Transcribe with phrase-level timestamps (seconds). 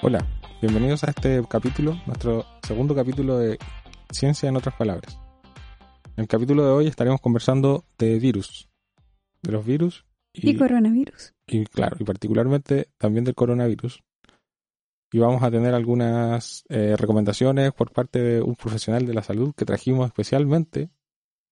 [0.00, 0.24] Hola,
[0.62, 3.58] bienvenidos a este capítulo, nuestro segundo capítulo de
[4.12, 5.18] Ciencia en otras palabras.
[6.16, 8.68] En el capítulo de hoy estaremos conversando de virus,
[9.42, 11.34] de los virus y, coronavirus.
[11.48, 14.04] Y claro, y particularmente también del coronavirus.
[15.10, 19.52] Y vamos a tener algunas eh, recomendaciones por parte de un profesional de la salud
[19.56, 20.90] que trajimos especialmente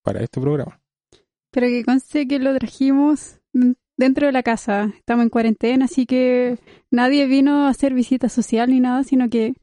[0.02, 0.80] para este programa.
[1.50, 3.40] Pero que conste que lo trajimos
[3.96, 4.92] dentro de la casa.
[4.96, 6.58] Estamos en cuarentena, así que
[6.90, 9.54] nadie vino a hacer visita social ni nada, sino que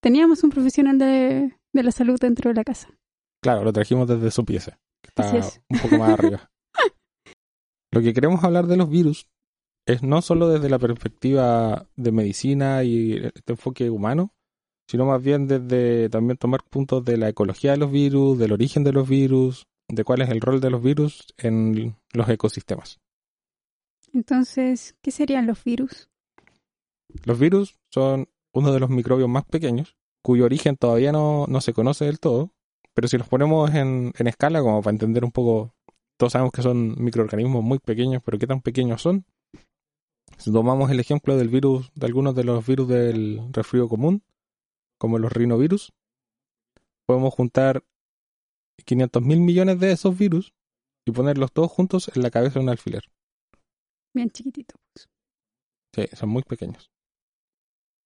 [0.00, 2.88] teníamos un profesional de, la salud dentro de la casa.
[3.42, 5.32] Claro, lo trajimos desde su pieza, que está
[5.68, 6.50] un poco más arriba.
[7.92, 9.28] Lo que queremos hablar de los virus
[9.86, 14.34] es no solo desde la perspectiva de medicina y este enfoque humano,
[14.88, 18.84] sino más bien desde también tomar puntos de la ecología de los virus, del origen
[18.84, 22.98] de los virus, de cuál es el rol de los virus en los ecosistemas.
[24.12, 26.08] Entonces, ¿qué serían los virus?
[27.24, 32.06] Los virus son uno de los microbios más pequeños, cuyo origen todavía no, se conoce
[32.06, 32.52] del todo,
[32.94, 35.74] pero si los ponemos en, en escala, como para entender un poco,
[36.16, 39.26] todos sabemos que son microorganismos muy pequeños, pero ¿qué tan pequeños son?
[40.38, 44.22] Si tomamos el ejemplo del virus, de algunos de los virus del resfrío común,
[44.98, 45.92] como los rinovirus,
[47.06, 47.84] podemos juntar
[48.84, 50.54] 500 mil millones de esos virus
[51.06, 53.04] y ponerlos todos juntos en la cabeza de un alfiler.
[54.16, 54.80] Bien chiquititos.
[55.94, 56.90] Sí, son muy pequeños.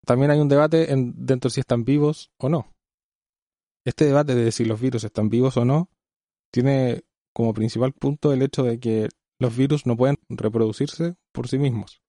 [0.04, 2.74] También hay un debate en, dentro de si están vivos o no.
[3.84, 5.88] Este debate de si los virus están vivos o no
[6.52, 9.08] tiene como principal punto el hecho de que
[9.38, 12.02] los virus no pueden reproducirse por sí mismos.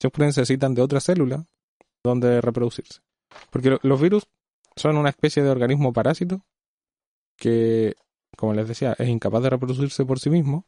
[0.00, 1.46] Siempre necesitan de otra célula
[2.02, 3.00] donde reproducirse.
[3.50, 4.26] Porque los virus
[4.74, 6.46] son una especie de organismo parásito
[7.36, 7.94] que,
[8.38, 10.66] como les decía, es incapaz de reproducirse por sí mismo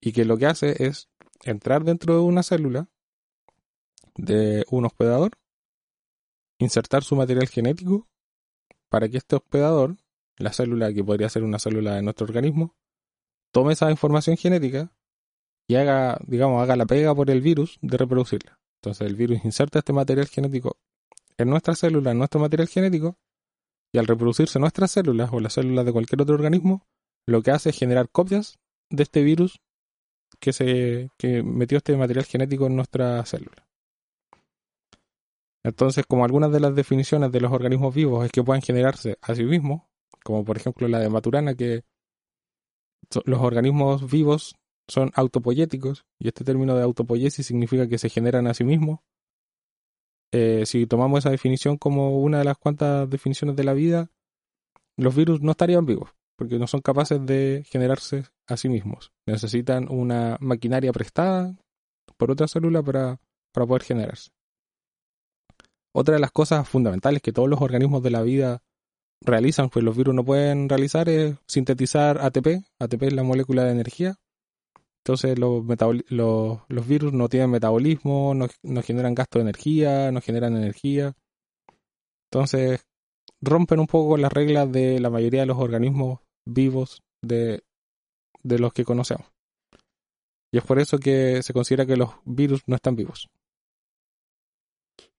[0.00, 1.08] y que lo que hace es
[1.42, 2.88] entrar dentro de una célula
[4.16, 5.32] de un hospedador,
[6.58, 8.08] insertar su material genético
[8.88, 9.96] para que este hospedador,
[10.38, 12.74] la célula que podría ser una célula de nuestro organismo,
[13.52, 14.92] tome esa información genética
[15.68, 18.58] y haga, digamos, haga la pega por el virus de reproducirla.
[18.80, 20.76] Entonces el virus inserta este material genético
[21.38, 23.18] en nuestra célula, en nuestro material genético,
[23.92, 26.86] y al reproducirse nuestras células o las células de cualquier otro organismo,
[27.26, 28.58] lo que hace es generar copias
[28.90, 29.60] de este virus
[30.40, 33.66] que, se, que metió este material genético en nuestra célula.
[35.64, 39.34] Entonces, como algunas de las definiciones de los organismos vivos es que puedan generarse a
[39.34, 39.82] sí mismos,
[40.22, 41.82] como por ejemplo la de Maturana, que
[43.24, 44.56] los organismos vivos
[44.88, 49.00] son autopoyéticos, y este término de autopoiesis significa que se generan a sí mismos.
[50.32, 54.10] Eh, si tomamos esa definición como una de las cuantas definiciones de la vida,
[54.96, 59.12] los virus no estarían vivos porque no son capaces de generarse a sí mismos.
[59.26, 61.56] Necesitan una maquinaria prestada
[62.16, 63.20] por otra célula para,
[63.52, 64.30] para poder generarse.
[65.94, 68.62] Otra de las cosas fundamentales que todos los organismos de la vida
[69.22, 72.64] realizan, pues los virus no pueden realizar, es sintetizar ATP.
[72.78, 74.16] ATP es la molécula de energía.
[75.02, 75.66] Entonces los,
[76.86, 81.14] virus no tienen metabolismo, no generan gasto de energía, no generan energía.
[82.30, 82.84] Entonces
[83.40, 87.62] rompen un poco las reglas de la mayoría de los organismos vivos de,
[88.42, 89.26] de los que conocemos.
[90.52, 93.28] Y es por eso que se considera que los virus no están vivos.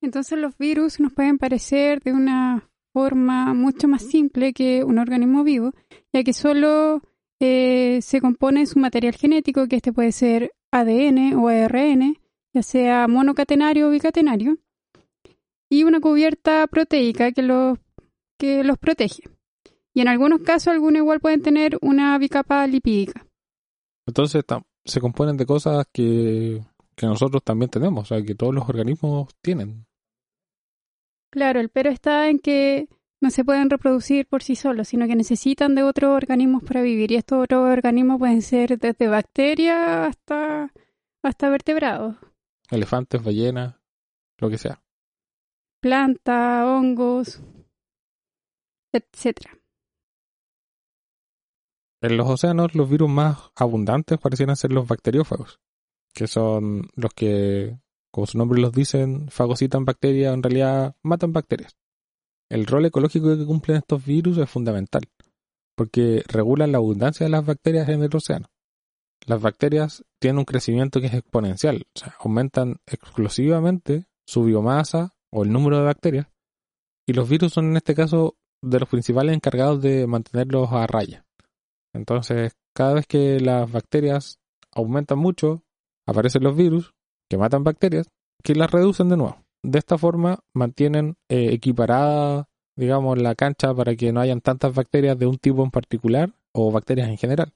[0.02, 5.44] Entonces los virus nos pueden parecer de una forma mucho más simple que un organismo
[5.44, 5.74] vivo,
[6.14, 7.02] ya que solo
[7.40, 12.18] eh, se compone su material genético, que este puede ser ADN o ARN,
[12.54, 14.58] ya sea monocatenario o bicatenario,
[15.70, 17.78] y una cubierta proteica que los,
[18.40, 19.24] que los protege.
[19.98, 23.26] Y en algunos casos, algunos igual pueden tener una bicapa lipídica.
[24.06, 24.46] Entonces
[24.86, 26.62] se componen de cosas que,
[27.02, 29.88] nosotros también tenemos, o sea, que todos los organismos tienen.
[31.32, 32.90] Claro, el pero está en que
[33.22, 37.12] no se pueden reproducir por sí solos, sino que necesitan de otros organismos para vivir.
[37.12, 40.72] Y estos otros organismos pueden ser desde bacterias hasta,
[41.24, 42.18] hasta vertebrados.
[42.70, 43.74] Elefantes, ballenas,
[44.38, 44.80] lo que sea.
[45.82, 47.42] Plantas, hongos,
[48.94, 49.58] etcétera.
[52.02, 55.60] En los océanos los virus más abundantes parecieran ser los bacteriófagos,
[56.14, 57.80] que son los que,
[58.12, 61.76] como su nombre los dicen, fagocitan bacterias, en realidad matan bacterias.
[62.50, 65.04] El rol ecológico que cumplen estos virus es fundamental,
[65.76, 68.48] porque regulan la abundancia de las bacterias en el océano.
[69.26, 75.44] Las bacterias tienen un crecimiento que es exponencial, o sea, aumentan explosivamente su biomasa o
[75.44, 76.28] el número de bacterias,
[77.08, 81.27] y los virus son en este caso de los principales encargados de mantenerlos a raya.
[81.98, 84.40] Entonces, cada vez que las bacterias
[84.72, 85.64] aumentan mucho,
[86.06, 86.94] aparecen los virus
[87.30, 88.08] que matan bacterias
[88.44, 89.44] que las reducen de nuevo.
[89.64, 92.48] de esta forma mantienen eh, equiparada,
[92.78, 96.72] digamos, la cancha para que no hayan tantas bacterias de un tipo en particular o
[96.72, 97.52] bacterias en general.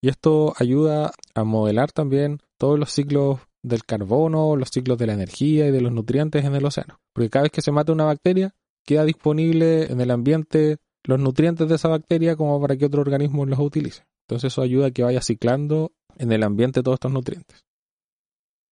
[0.00, 5.12] Y esto ayuda a modelar también todos los ciclos del carbono, los ciclos de la
[5.12, 6.98] energía y de los nutrientes en el océano.
[7.12, 8.54] Porque cada vez que se mata una bacteria,
[8.84, 13.44] queda disponible en el ambiente los nutrientes de esa bacteria como para que otro organismo
[13.46, 14.04] los utilice.
[14.26, 17.64] Entonces eso ayuda a que vaya ciclando en el ambiente todos estos nutrientes.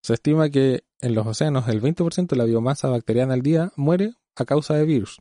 [0.02, 4.14] Se estima que en los océanos el 20% de la biomasa bacteriana al día muere
[4.36, 5.18] a causa de virus.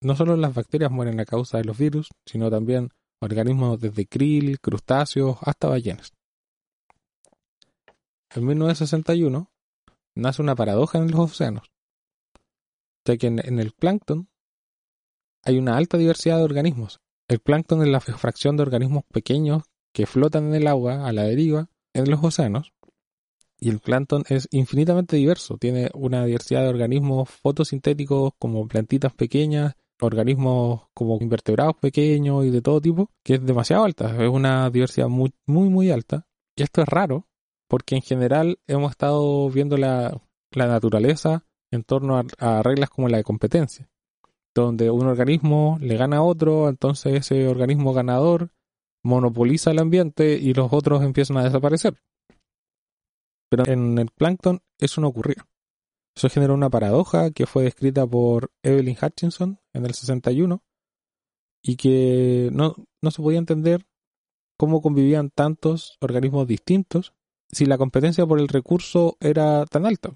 [0.00, 2.90] No solo las bacterias mueren a causa de los virus, sino también
[3.20, 6.12] organismos desde krill, crustáceos hasta ballenas.
[8.34, 9.50] En 1961
[10.14, 11.72] nace una paradoja en los océanos,
[13.04, 14.28] ya que en, el plancton
[15.44, 17.00] hay una alta diversidad de organismos.
[17.28, 19.62] El plancton es la fracción de organismos pequeños
[19.92, 22.72] que flotan en el agua a la deriva en los océanos.
[23.60, 25.58] Y el plancton es infinitamente diverso.
[25.58, 32.62] Tiene una diversidad de organismos fotosintéticos como plantitas pequeñas organismos como invertebrados pequeños y de
[32.62, 36.26] todo tipo, que es demasiado alta, es una diversidad muy, muy, alta.
[36.56, 37.26] Y esto es raro,
[37.68, 40.20] porque en general hemos estado viendo la,
[40.54, 43.88] naturaleza en torno a, reglas como la de competencia,
[44.62, 48.50] donde un organismo le gana a otro, entonces ese organismo ganador
[49.04, 52.00] monopoliza el ambiente y los otros empiezan a desaparecer.
[53.50, 55.46] Pero en el plancton eso no ocurrió.
[56.14, 60.62] Eso generó una paradoja que fue descrita por Evelyn Hutchinson en el 61
[61.62, 63.86] y que no, no se podía entender
[64.56, 67.14] cómo convivían tantos organismos distintos
[67.50, 70.10] si la competencia por el recurso era tan alta.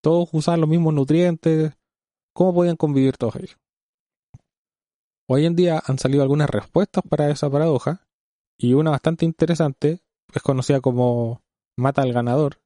[0.00, 1.72] Todos usaban los mismos nutrientes,
[2.34, 3.56] ¿cómo podían convivir todos ellos?
[5.26, 8.06] Hoy en día han salido algunas respuestas para esa paradoja
[8.58, 10.02] y una bastante interesante
[10.34, 11.42] es conocida como
[11.76, 12.60] mata al ganador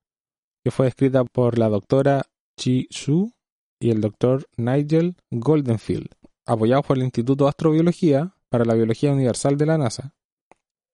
[0.65, 2.26] que fue escrita por la doctora
[2.59, 3.32] Chi Su
[3.81, 6.09] y el doctor Nigel Goldenfield,
[6.47, 10.15] apoyados por el Instituto de Astrobiología para la Biología Universal de la NASA,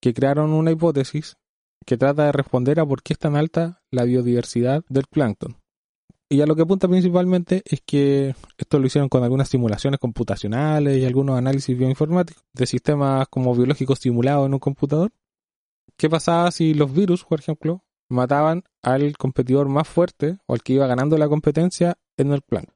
[0.02, 1.38] que crearon una hipótesis
[1.86, 5.56] que trata de responder a por qué es tan alta la biodiversidad del plancton.
[6.28, 10.98] Y a lo que apunta principalmente es que esto lo hicieron con algunas simulaciones computacionales
[10.98, 15.12] y algunos análisis bioinformáticos de sistemas como biológicos simulados en un computador.
[15.96, 20.74] ¿Qué pasaba si los virus, por ejemplo, mataban al competidor más fuerte o al que
[20.74, 22.66] iba ganando la competencia en el plan.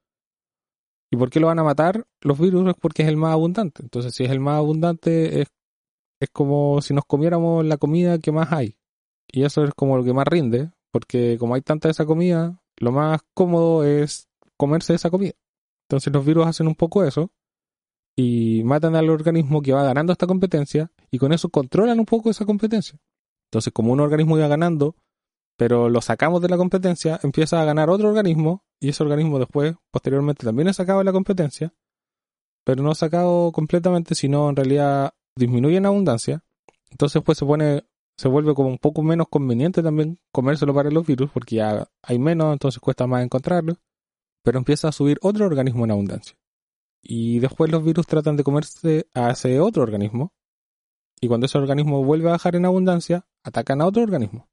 [1.10, 2.68] ¿Y por qué lo van a matar los virus?
[2.68, 3.82] Es porque es el más abundante.
[3.82, 5.48] Entonces, si es el más abundante, es,
[6.20, 8.76] es como si nos comiéramos la comida que más hay.
[9.30, 12.60] Y eso es como lo que más rinde, porque como hay tanta de esa comida,
[12.80, 15.34] lo más cómodo es comerse esa comida.
[15.88, 17.30] Entonces los virus hacen un poco eso
[18.16, 22.30] y matan al organismo que va ganando esta competencia y con eso controlan un poco
[22.30, 22.98] esa competencia.
[23.46, 24.96] Entonces como un organismo iba ganando,
[25.56, 29.74] pero lo sacamos de la competencia, empieza a ganar otro organismo y ese organismo después,
[29.90, 31.74] posteriormente, también es sacado de la competencia,
[32.64, 36.44] pero no sacado completamente, sino en realidad disminuye en abundancia.
[36.90, 37.87] Entonces pues se pone,
[38.18, 42.18] se vuelve como un poco menos conveniente también comérselo para los virus, porque ya hay
[42.18, 43.76] menos, entonces cuesta más encontrarlo,
[44.42, 46.36] pero empieza a subir otro organismo en abundancia.
[47.00, 50.32] Y después los virus tratan de comerse a ese otro organismo,
[51.20, 54.48] y cuando ese organismo vuelve a bajar en abundancia, atacan a otro organismo.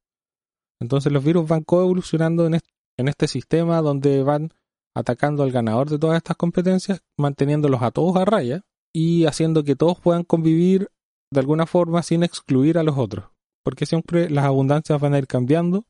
[0.80, 2.60] Entonces los virus van coevolucionando en,
[2.96, 4.52] en este sistema donde van
[4.94, 8.62] atacando al ganador de todas estas competencias, manteniéndolos a todos a raya
[8.94, 10.88] y haciendo que todos puedan convivir
[11.32, 13.35] de alguna forma sin excluir a los otros.
[13.66, 15.84] Porque siempre las abundancias van a ir cambiando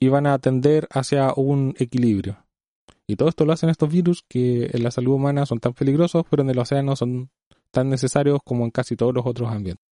[0.00, 2.44] y van a tender hacia un equilibrio.
[3.06, 6.24] Y todo esto lo hacen estos virus que en la salud humana son tan peligrosos,
[6.28, 7.30] pero en el océano son
[7.70, 9.86] tan necesarios como en casi todos los otros ambientes.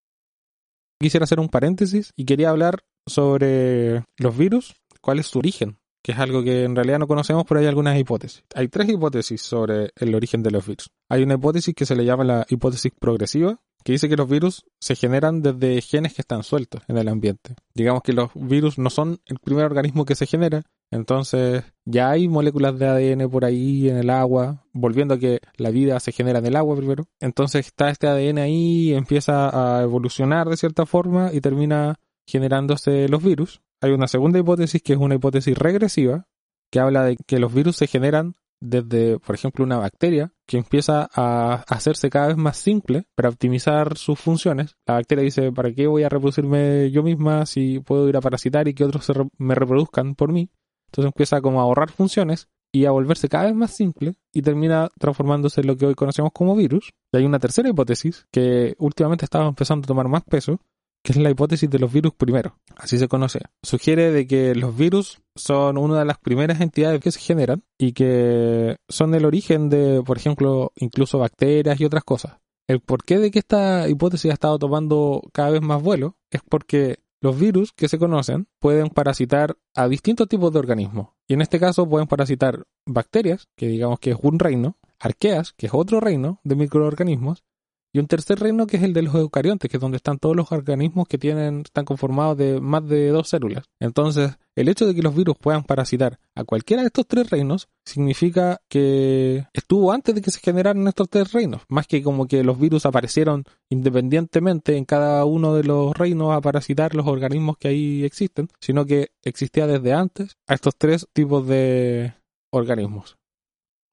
[1.01, 6.11] Quisiera hacer un paréntesis y quería hablar sobre los virus, cuál es su origen, que
[6.11, 8.43] es algo que en realidad no conocemos, pero hay algunas hipótesis.
[8.57, 10.91] Hay tres hipótesis sobre el origen de los virus.
[11.09, 14.67] Hay una hipótesis que se le llama la hipótesis progresiva, que dice que los virus
[14.79, 17.55] se generan desde genes que están sueltos en el ambiente.
[17.73, 22.29] Digamos que los virus no son el primer organismo que se genera, entonces ya hay
[22.29, 26.41] moléculas de ADN por ahí en el agua, volviendo a que la vida se genera
[26.41, 27.07] en el agua primero.
[27.19, 31.95] Entonces está este ADN ahí, empieza a evolucionar de cierta forma y termina
[32.27, 33.63] generándose los virus.
[33.81, 36.27] Hay una segunda hipótesis que es una hipótesis regresiva,
[36.71, 41.09] que habla de que los virus se generan desde, por ejemplo, una bacteria que empieza
[41.15, 44.77] a hacerse cada vez más simple para optimizar sus funciones.
[44.87, 48.67] La bacteria dice, ¿para qué voy a reproducirme yo misma si puedo ir a parasitar
[48.69, 50.51] y que otros me reproduzcan por mí?
[50.87, 54.89] Entonces empieza como a ahorrar funciones y a volverse cada vez más simple y termina
[54.99, 56.93] transformándose en lo que hoy conocemos como virus.
[57.13, 60.61] Y hay una tercera hipótesis que últimamente estaba empezando a tomar más peso,
[61.09, 63.41] que es la hipótesis de los virus primero, así se conoce.
[63.63, 67.93] Sugiere de que los virus son una de las primeras entidades que se generan y
[67.93, 72.37] que son el origen de, por ejemplo, incluso bacterias y otras cosas.
[72.69, 76.99] El porqué de que esta hipótesis ha estado tomando cada vez más vuelo es porque
[77.23, 81.15] los virus que se conocen pueden parasitar a distintos tipos de organismos.
[81.27, 85.69] Y en este caso pueden parasitar bacterias, que digamos que es un reino, arqueas, que
[85.69, 87.45] es otro reino de microorganismos,
[87.93, 90.37] y un tercer reino que es el de los eucariontes, que es donde están todos
[90.37, 93.65] los organismos que tienen, están conformados de más de dos células.
[93.81, 97.69] Entonces, el hecho de que los virus puedan parasitar a cualquiera de estos tres reinos
[97.85, 102.45] significa que estuvo antes de que se generaran estos tres reinos, más que como que
[102.45, 107.69] los virus aparecieron independientemente en cada uno de los reinos a parasitar los organismos que
[107.69, 112.15] ahí existen, sino que existía desde antes a estos tres tipos de
[112.51, 113.17] organismos.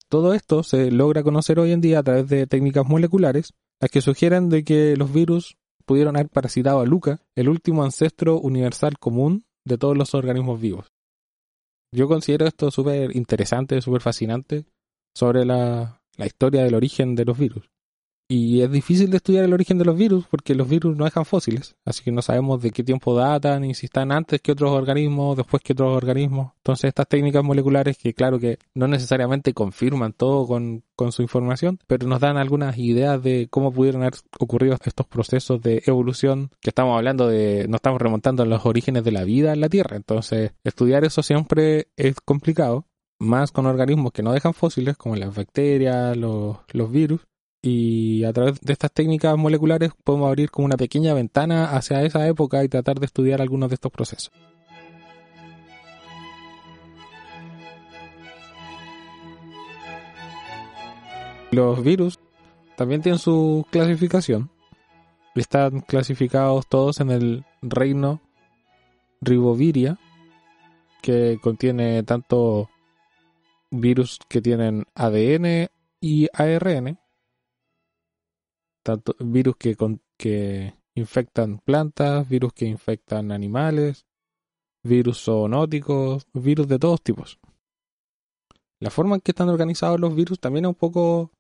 [0.10, 4.02] Todo esto se logra conocer hoy en día a través de técnicas moleculares las que
[4.02, 9.46] sugieren de que los virus pudieron haber parasitado a Luca, el último ancestro universal común
[9.66, 10.92] de todos los organismos vivos.
[11.92, 14.66] Yo considero esto súper interesante, súper fascinante
[15.14, 17.70] sobre la, la historia del origen de los virus.
[18.28, 21.26] Y es difícil de estudiar el origen de los virus porque los virus no dejan
[21.26, 24.72] fósiles, así que no sabemos de qué tiempo datan y si están antes que otros
[24.72, 26.54] organismos, después que otros organismos.
[26.58, 32.08] Entonces estas técnicas moleculares que claro que no necesariamente confirman todo con, su información, pero
[32.08, 36.98] nos dan algunas ideas de cómo pudieron haber ocurrido estos procesos de evolución que estamos
[36.98, 39.98] hablando de, no estamos remontando a los orígenes de la vida en la Tierra.
[39.98, 42.88] Entonces estudiar eso siempre es complicado,
[43.20, 47.22] más con organismos que no dejan fósiles como las bacterias, los, los virus
[47.66, 52.28] y a través de estas técnicas moleculares podemos abrir como una pequeña ventana hacia esa
[52.28, 54.32] época y tratar de estudiar algunos de estos procesos.
[61.50, 62.20] Los virus
[62.76, 64.52] también tienen su clasificación.
[65.34, 68.22] Están clasificados todos en el reino
[69.22, 69.98] Riboviria,
[71.02, 72.70] que contiene tanto
[73.72, 75.70] virus que tienen ADN
[76.00, 77.00] y ARN,
[78.86, 79.76] tanto virus que,
[80.16, 84.06] que infectan plantas, virus que infectan animales,
[84.84, 87.40] virus zoonóticos, virus de todos tipos.
[88.80, 91.32] La forma en que están organizados los virus también es un poco,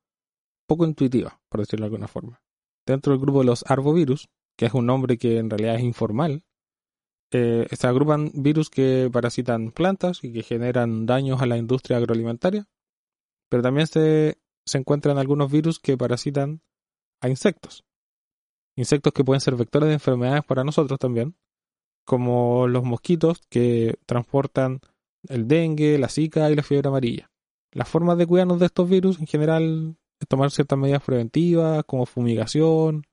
[0.68, 2.42] poco intuitiva, por decirlo de alguna forma.
[2.88, 6.44] Dentro del grupo de los arbovirus, que es un nombre que en realidad es informal,
[7.32, 12.66] eh, se agrupan virus que parasitan plantas y que generan daños a la industria agroalimentaria,
[13.50, 16.62] pero también se, se encuentran algunos virus que parasitan
[17.26, 17.84] a insectos.
[18.78, 21.36] Insectos que pueden ser vectores de enfermedades para nosotros también,
[22.06, 24.82] como los mosquitos que transportan
[25.28, 27.32] el dengue, la zika y la fiebre amarilla.
[27.72, 32.06] Las formas de cuidarnos de estos virus en general es tomar ciertas medidas preventivas como
[32.06, 33.04] fumigación.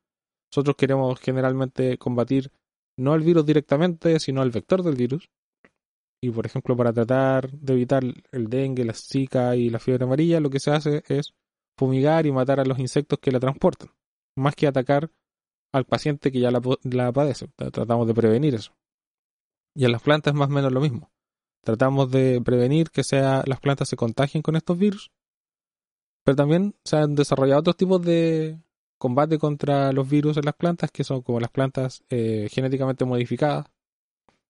[0.53, 2.51] Nosotros queremos generalmente combatir
[2.99, 5.31] no el virus directamente, sino el vector del virus.
[6.23, 10.39] Y por ejemplo, para tratar de evitar el dengue, la zika y la fiebre amarilla,
[10.39, 11.35] lo que se hace es
[11.77, 13.89] fumigar y matar a los insectos que la transportan,
[14.37, 15.11] más que atacar
[15.73, 17.49] al paciente que ya la, padece.
[17.57, 18.73] Tratamos de prevenir eso.
[19.75, 21.11] Y en las plantas más o menos lo mismo.
[21.65, 25.13] Tratamos de prevenir que sea, las plantas se contagien con estos virus,
[26.25, 28.59] pero también se han desarrollado otros tipos de
[28.99, 33.67] combate contra los virus en las plantas, que son como las plantas eh, genéticamente modificadas,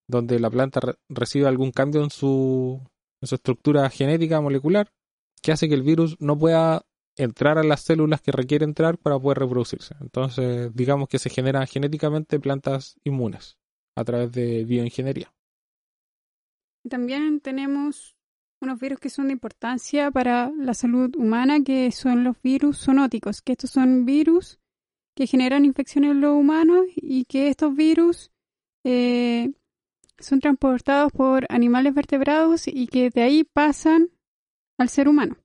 [0.09, 2.81] donde la planta recibe algún cambio en su,
[3.21, 4.91] en su estructura genética molecular,
[5.43, 6.85] que hace que el virus no pueda
[7.17, 9.95] entrar a las células que requiere entrar para poder reproducirse.
[10.01, 13.59] Entonces, digamos que se generan genéticamente plantas inmunes
[13.97, 15.33] a través de bioingeniería.
[16.89, 18.17] También tenemos
[18.61, 23.43] unos virus que son de importancia para la salud humana, que son los virus zoonóticos,
[23.43, 24.59] que estos son virus
[25.15, 28.31] que generan infecciones en los humanos y que estos virus
[28.85, 29.53] eh,
[30.19, 34.11] son transportados por animales vertebrados y que de ahí pasan
[34.79, 35.37] al ser humano.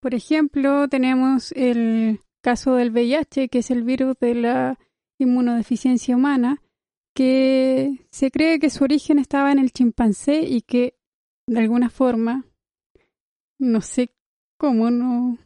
[0.00, 4.78] Por ejemplo, tenemos el caso del VIH, que es el virus de la
[5.18, 6.62] inmunodeficiencia humana,
[7.14, 10.94] que se cree que su origen estaba en el chimpancé y que
[11.46, 12.46] de alguna forma,
[13.58, 14.14] no sé
[14.56, 15.36] cómo no.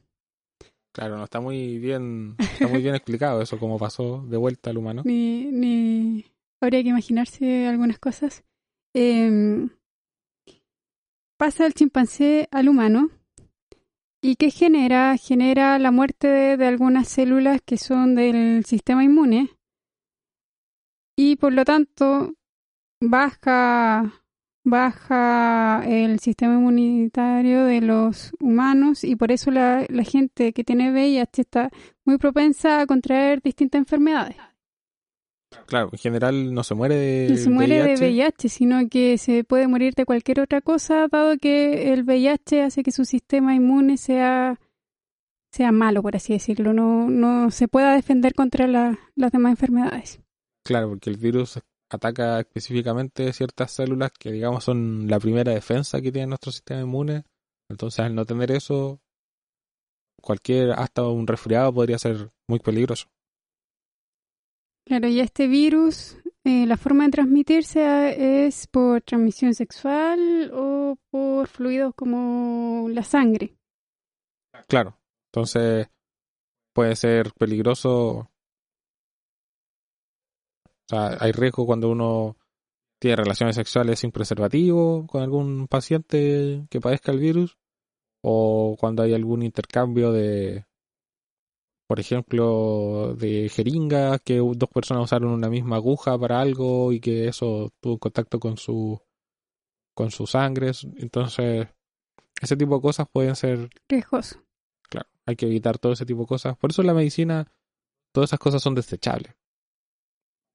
[0.92, 4.78] Claro, no está muy bien, está muy bien explicado eso, cómo pasó de vuelta al
[4.78, 5.02] humano.
[5.04, 6.26] Ni, ni
[6.60, 8.44] habría que imaginarse algunas cosas.
[8.92, 9.70] Em,
[11.36, 13.10] pasa el chimpancé al humano
[14.26, 15.18] ¿Y qué genera?
[15.18, 19.50] Genera la muerte de, algunas células que son del sistema inmune
[21.14, 22.32] y por lo tanto
[23.02, 24.24] baja,
[24.64, 30.90] baja el sistema inmunitario de los humanos y por eso la, la gente que tiene
[30.90, 31.68] VIH está
[32.06, 34.36] muy propensa a contraer distintas enfermedades.
[35.66, 37.88] Claro, en general no se muere de No se muere VIH.
[38.04, 42.62] de VIH, sino que se puede morir de cualquier otra cosa, dado que el VIH
[42.62, 44.58] hace que su sistema inmune sea,
[45.52, 46.72] sea malo, por así decirlo.
[46.72, 50.20] No, no se pueda defender contra la- las demás enfermedades.
[50.64, 51.58] Claro, porque el virus
[51.90, 57.24] ataca específicamente ciertas células que, digamos, son la primera defensa que tiene nuestro sistema inmune.
[57.70, 59.00] Entonces, al no tener eso,
[60.20, 63.06] cualquier, hasta un resfriado podría ser muy peligroso.
[64.86, 71.48] Claro, y este virus, eh, la forma de transmitirse es por transmisión sexual o por
[71.48, 73.56] fluidos como la sangre.
[74.68, 74.98] Claro,
[75.32, 75.88] entonces
[76.74, 78.30] puede ser peligroso.
[80.66, 82.36] O sea, hay riesgo cuando uno
[82.98, 87.56] tiene relaciones sexuales sin preservativo con algún paciente que padezca el virus
[88.22, 90.66] o cuando hay algún intercambio de,
[91.86, 97.28] por ejemplo, de jeringas que dos personas usaron una misma aguja para algo y que
[97.28, 99.00] eso tuvo contacto con su
[99.94, 100.72] con su sangre.
[100.96, 101.68] Entonces,
[102.40, 104.42] ese tipo de cosas pueden ser Riesgoso.
[104.88, 106.56] Claro, hay que evitar todo ese tipo de cosas.
[106.56, 107.52] Por eso en la medicina,
[108.12, 109.34] todas esas cosas son desechables.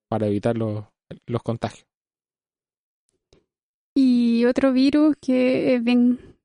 [0.10, 0.86] Para evitar los,
[1.28, 1.88] los contagios.
[3.96, 6.38] Y otro virus que es bien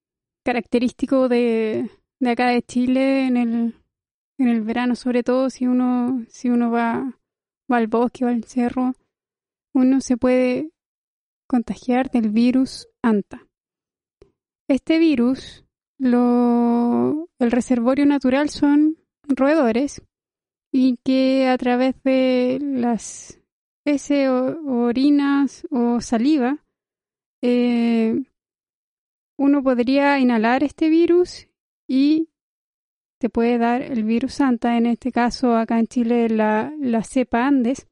[0.44, 3.74] característico de, de acá de Chile en el,
[4.38, 7.18] en el verano, sobre todo si uno, si uno va,
[7.70, 8.94] va al bosque o al cerro,
[9.74, 10.70] uno se puede
[11.48, 13.46] contagiar del virus ANTA.
[14.68, 15.64] Este virus,
[15.98, 18.96] lo, el reservorio natural son
[19.28, 20.02] roedores
[20.72, 23.40] y que a través de las
[23.84, 26.64] heces orinas o saliva
[27.42, 28.24] eh,
[29.38, 31.46] uno podría inhalar este virus
[31.86, 32.28] y
[33.24, 37.46] te puede dar el virus Santa, en este caso acá en Chile la, la cepa
[37.46, 37.88] Andes,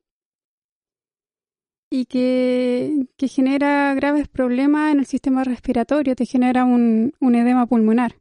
[1.90, 7.64] y que, que genera graves problemas en el sistema respiratorio, te genera un, un edema
[7.64, 8.20] pulmonar.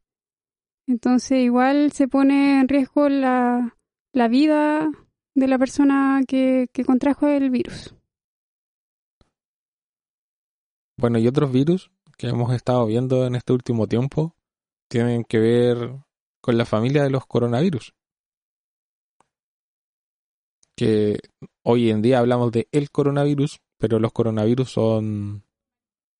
[0.87, 3.77] Entonces igual se pone en riesgo la,
[4.13, 4.89] la vida
[5.35, 7.93] de la persona que, que contrajo el virus.
[10.97, 14.33] Bueno, y otros virus que hemos estado viendo en este último tiempo
[14.87, 16.05] tienen que ver
[16.41, 17.93] con la familia de los coronavirus.
[20.75, 21.19] Que
[21.63, 25.43] hoy en día hablamos de el coronavirus, pero los coronavirus son,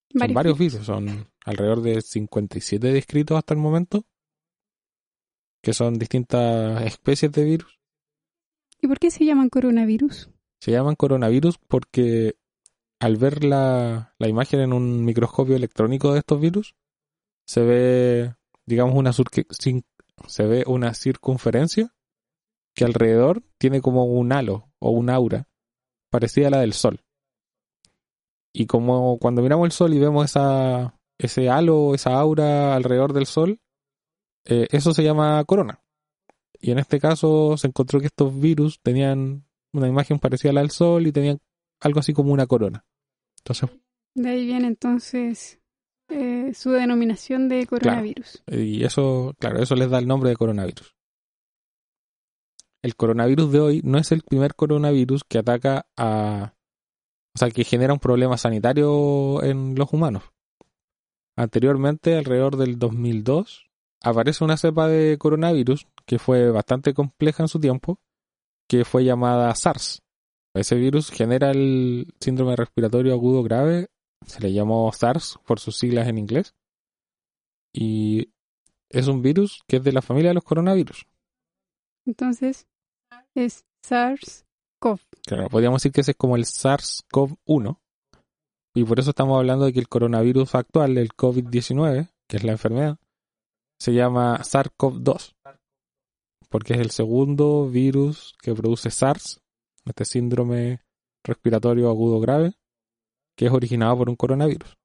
[0.09, 0.85] son Varios varios virus.
[0.85, 4.05] son alrededor de 57 descritos hasta el momento,
[5.61, 7.79] que son distintas especies de virus.
[8.79, 10.29] ¿Y por qué se llaman coronavirus?
[10.59, 12.35] Se llaman coronavirus porque
[12.99, 16.75] al ver la, la imagen en un microscopio electrónico de estos virus,
[17.45, 19.11] se ve, digamos, una,
[20.27, 21.93] se ve una circunferencia
[22.75, 25.47] que alrededor tiene como un halo o un aura
[26.09, 27.03] parecida a la del Sol.
[28.53, 33.25] Y como cuando miramos el Sol y vemos esa, ese halo, esa aura alrededor del
[33.25, 33.59] Sol,
[34.45, 35.83] eh, eso se llama corona.
[36.59, 40.61] Y en este caso se encontró que estos virus tenían una imagen parecida a la
[40.61, 41.39] del Sol y tenían
[41.79, 42.85] algo así como una corona.
[43.39, 43.69] Entonces,
[44.13, 45.60] De ahí viene entonces
[46.11, 48.43] eh, su denominación de coronavirus.
[48.47, 50.95] y eso, claro, eso les da el nombre de coronavirus.
[52.83, 56.53] El coronavirus de hoy no es el primer coronavirus que ataca a...
[57.33, 60.23] O sea, que genera un problema sanitario en los humanos.
[61.37, 63.69] Anteriormente, alrededor del 2002,
[64.03, 67.99] aparece una cepa de coronavirus que fue bastante compleja en su tiempo,
[68.67, 70.01] que fue llamada SARS.
[70.53, 73.87] Ese virus genera el síndrome respiratorio agudo grave,
[74.25, 76.55] se le llamó SARS por sus siglas en inglés,
[77.73, 78.31] y
[78.89, 81.05] es un virus que es de la familia de los coronavirus.
[82.05, 82.67] Entonces
[83.35, 84.99] es SARS-CoV.
[85.25, 87.79] Claro, podríamos decir que ese es como el SARS-CoV-1,
[88.73, 92.53] y por eso estamos hablando de que el coronavirus actual, el COVID-19, que es la
[92.53, 92.97] enfermedad,
[93.79, 95.35] se llama SARS-CoV-2,
[96.49, 99.41] porque es el segundo virus que produce SARS,
[99.85, 100.81] este síndrome
[101.23, 102.53] respiratorio agudo grave,
[103.41, 104.77] que es originado por un coronavirus.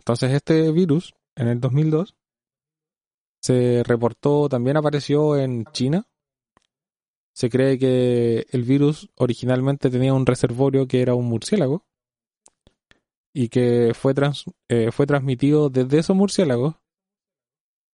[0.00, 2.14] Entonces este virus, en el 2002,
[3.40, 6.06] se reportó, también apareció en China.
[7.34, 11.86] Se cree que el virus originalmente tenía un reservorio que era un murciélago
[13.32, 16.74] y que fue, trans- eh, fue transmitido desde esos murciélagos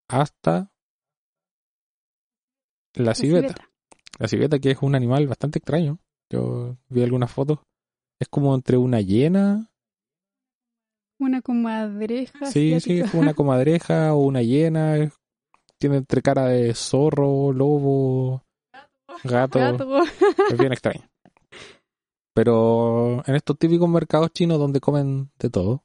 [0.08, 0.72] hasta
[2.94, 3.54] la civeta.
[3.54, 3.68] civeta.
[4.18, 6.00] La civeta, que es un animal bastante extraño.
[6.32, 7.58] Yo vi algunas fotos.
[8.18, 9.70] Es como entre una hiena.
[11.18, 12.46] Una comadreja.
[12.46, 15.12] Sí, sí, es como una comadreja o una hiena.
[15.78, 18.42] Tiene entre cara de zorro, lobo.
[19.24, 19.58] gato.
[19.58, 20.02] Gato.
[20.50, 21.02] Es bien extraño.
[22.34, 25.84] Pero en estos típicos mercados chinos donde comen de todo,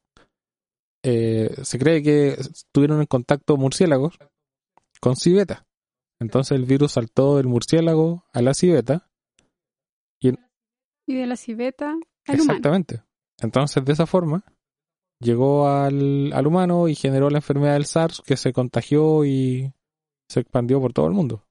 [1.04, 2.38] eh, se cree que
[2.72, 4.18] tuvieron en contacto murciélagos
[5.02, 5.68] con civeta.
[6.20, 9.07] Entonces el virus saltó del murciélago a la civeta.
[10.22, 12.52] Y de la civeta al humano.
[12.58, 13.02] Exactamente.
[13.40, 14.44] Entonces de esa forma
[15.20, 19.72] llegó al, al humano y generó la enfermedad del SARS que se contagió y
[20.30, 21.46] se expandió por todo el mundo.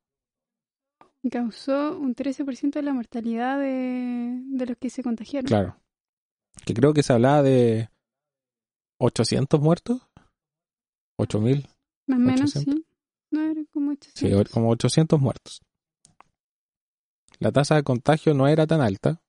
[1.22, 5.48] Y causó un 13% de la mortalidad de, de los que se contagiaron.
[5.48, 5.80] Claro.
[6.64, 7.88] Que creo que se hablaba de
[9.00, 10.02] 800 muertos.
[11.18, 11.66] 8000.
[12.08, 12.62] Más o menos, 800.
[12.74, 12.86] sí.
[13.30, 14.52] No, era como Sí, 800.
[14.52, 15.62] como 800 muertos.
[17.38, 19.20] La tasa de contagio no era tan alta,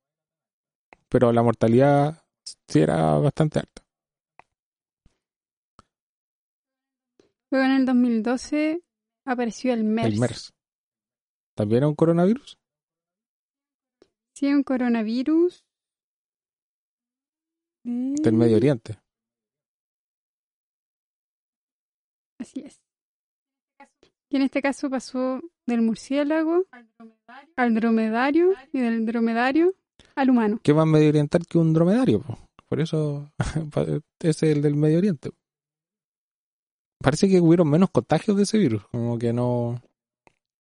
[1.10, 2.24] pero la mortalidad
[2.68, 3.84] sí era bastante alta.
[7.50, 8.84] Luego en el 2012
[9.26, 10.14] apareció el MERS.
[10.14, 10.54] El MERS.
[11.56, 12.58] ¿También era un coronavirus?
[14.34, 15.64] Sí, un coronavirus.
[17.84, 19.00] de- Del Medio Oriente.
[22.40, 22.82] Así es.
[24.30, 26.64] Y en este caso pasó del murciélago
[27.56, 29.74] al dromedario y del dromedario
[30.16, 30.60] al humano.
[30.64, 32.22] ¿Qué más medio oriental que un dromedario?
[32.22, 32.38] po?
[32.68, 33.32] Por eso
[34.20, 35.32] es el del Medio Oriente.
[37.02, 39.82] Parece que hubieron menos contagios de ese virus, como que no,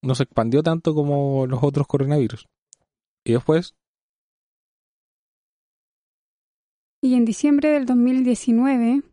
[0.03, 2.45] no se expandió tanto como los otros coronavirus.
[3.25, 3.75] Y después,
[7.01, 9.03] Y en diciembre del 2019,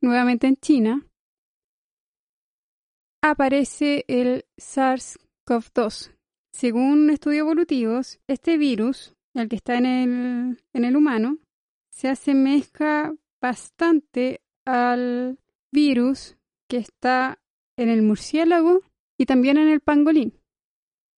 [0.00, 1.06] nuevamente en China,
[3.30, 6.12] aparece el SARS-CoV-2.
[6.52, 11.38] Según estudios evolutivos, este virus, el que está en el, en el humano,
[11.90, 15.38] se asemeja bastante al
[15.72, 16.36] virus
[16.68, 17.38] que está
[17.76, 18.80] en el murciélago
[19.18, 20.34] y también en el pangolín.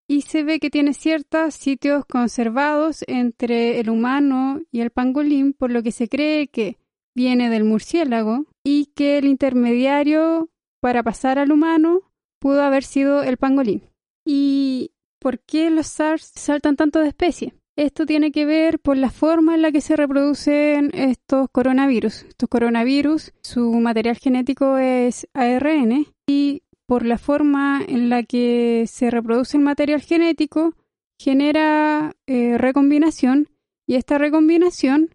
[0.08, 5.70] Y se ve que tiene ciertos sitios conservados entre el humano y el pangolín, por
[5.70, 6.78] lo que se cree que
[7.14, 12.00] viene del murciélago y que el intermediario para pasar al humano
[12.40, 13.82] pudo haber sido el pangolín.
[14.24, 17.54] ¿Y por qué los SARS saltan tanto de especie?
[17.76, 22.24] Esto tiene que ver por la forma en la que se reproducen estos coronavirus.
[22.24, 29.10] Estos coronavirus, su material genético es ARN y por la forma en la que se
[29.10, 30.74] reproduce el material genético
[31.18, 33.48] genera eh, recombinación
[33.86, 35.14] y esta recombinación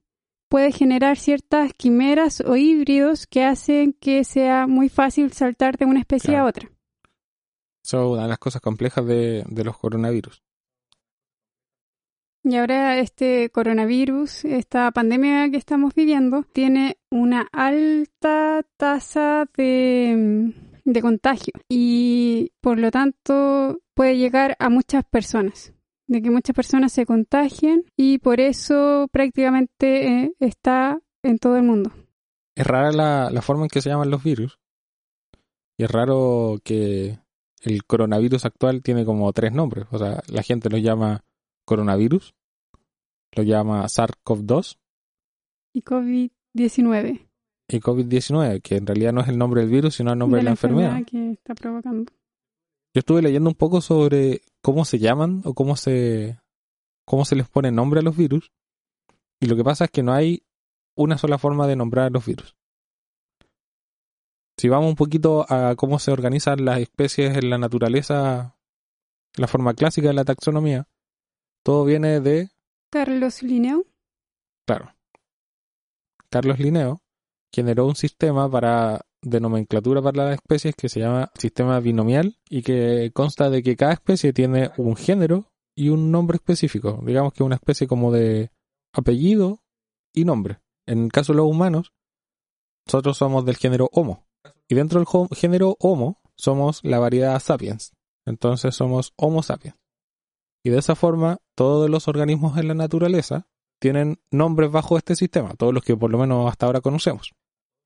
[0.49, 5.99] puede generar ciertas quimeras o híbridos que hacen que sea muy fácil saltar de una
[5.99, 6.45] especie Claro.
[6.45, 6.69] a otra.
[7.83, 10.41] son una de las cosas complejas de, de los coronavirus.
[12.43, 20.53] Y ahora este coronavirus, esta pandemia que estamos viviendo, tiene una alta tasa de,
[20.83, 25.73] de contagio y por lo tanto puede llegar a muchas personas,
[26.07, 31.63] de que muchas personas se contagien y por eso prácticamente eh, está en todo el
[31.63, 31.91] mundo.
[32.55, 34.59] Es rara la, la forma en que se llaman los virus.
[35.77, 37.19] Y es raro que
[37.61, 39.85] el coronavirus actual tiene como tres nombres.
[39.91, 41.23] O sea, la gente los llama
[41.65, 42.33] coronavirus,
[43.35, 44.77] lo llama SARS-CoV-2
[45.73, 47.27] Y COVID-19.
[47.67, 50.43] y COVID-19, que en realidad no es el nombre del virus, sino el nombre de,
[50.45, 51.03] la, enfermedad.
[51.05, 52.11] que está provocando.
[52.95, 56.39] Yo estuve leyendo un poco sobre cómo se llaman o cómo se,
[57.03, 58.53] cómo se les pone nombre a los virus.
[59.41, 60.45] Y lo que pasa es que no hay
[60.95, 62.55] una sola forma de nombrar a los virus.
[64.57, 68.55] Si vamos un poquito a cómo se organizan las especies en la naturaleza,
[69.35, 70.87] la forma clásica de la taxonomía,
[71.63, 72.49] todo viene de,
[72.89, 73.83] Carlos Linneo.
[74.65, 74.95] claro,
[76.29, 77.01] Carlos Linneo
[77.51, 82.61] generó un sistema para de nomenclatura para las especies que se llama sistema binomial y
[82.61, 87.01] que consta de que cada especie tiene un género y un nombre específico.
[87.05, 88.51] Digamos que una especie como de
[88.93, 89.61] apellido
[90.13, 90.59] y nombre.
[90.85, 91.93] En el caso de los humanos,
[92.87, 94.27] nosotros somos del género Homo.
[94.67, 97.93] Y dentro del género Homo somos la variedad Sapiens.
[98.25, 99.75] Entonces somos Homo sapiens.
[100.63, 103.47] Y de esa forma, todos los organismos en la naturaleza
[103.79, 107.33] tienen nombres bajo este sistema, todos los que por lo menos hasta ahora conocemos.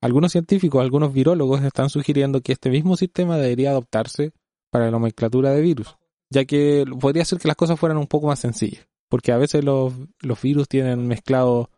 [0.00, 4.32] Algunos científicos, algunos virólogos están sugiriendo que este mismo sistema debería adoptarse
[4.70, 5.96] para la nomenclatura de virus,
[6.30, 9.64] ya que podría ser que las cosas fueran un poco más sencillas, porque a veces
[9.64, 11.70] los, los virus tienen mezclado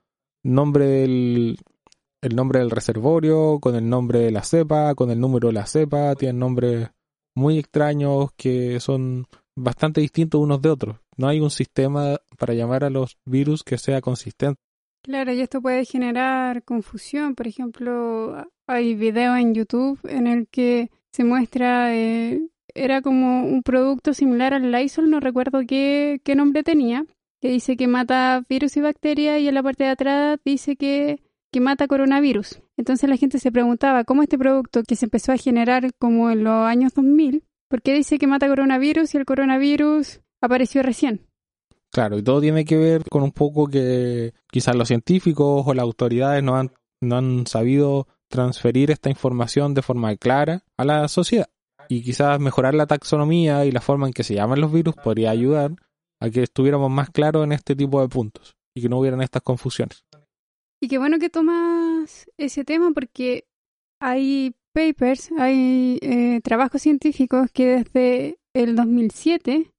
[0.44, 1.58] nombre del
[2.22, 5.66] el nombre del reservorio con el nombre de la cepa, con el número de la
[5.66, 6.88] cepa, tienen nombres
[7.34, 10.96] muy extraños que son bastante distintos unos de otros.
[11.16, 14.60] No hay un sistema para llamar a los virus que sea consistente.
[15.02, 17.34] Claro, y esto puede generar confusión.
[17.34, 22.40] Por ejemplo, hay video en YouTube en el que se muestra eh,
[22.74, 27.04] era como un producto similar al Lysol, no recuerdo qué, qué nombre tenía,
[27.40, 31.20] que dice que mata virus y bacterias y en la parte de atrás dice que,
[31.50, 32.62] que mata coronavirus.
[32.76, 36.44] Entonces la gente se preguntaba cómo este producto que se empezó a generar como en
[36.44, 41.26] los años 2000, ¿por qué dice que mata coronavirus y el coronavirus apareció recién?
[41.92, 45.82] Claro, y todo tiene que ver con un poco que quizás los científicos o las
[45.82, 51.50] autoridades no han, no han sabido transferir esta información de forma clara a la sociedad.
[51.88, 55.30] Y quizás mejorar la taxonomía y la forma en que se llaman los virus podría
[55.30, 55.72] ayudar
[56.18, 59.42] a que estuviéramos más claros en este tipo de puntos y que no hubieran estas
[59.42, 60.04] confusiones.
[60.80, 63.44] Y qué bueno que tomas ese tema porque
[64.00, 69.70] hay papers, hay eh, trabajos científicos que desde el 2007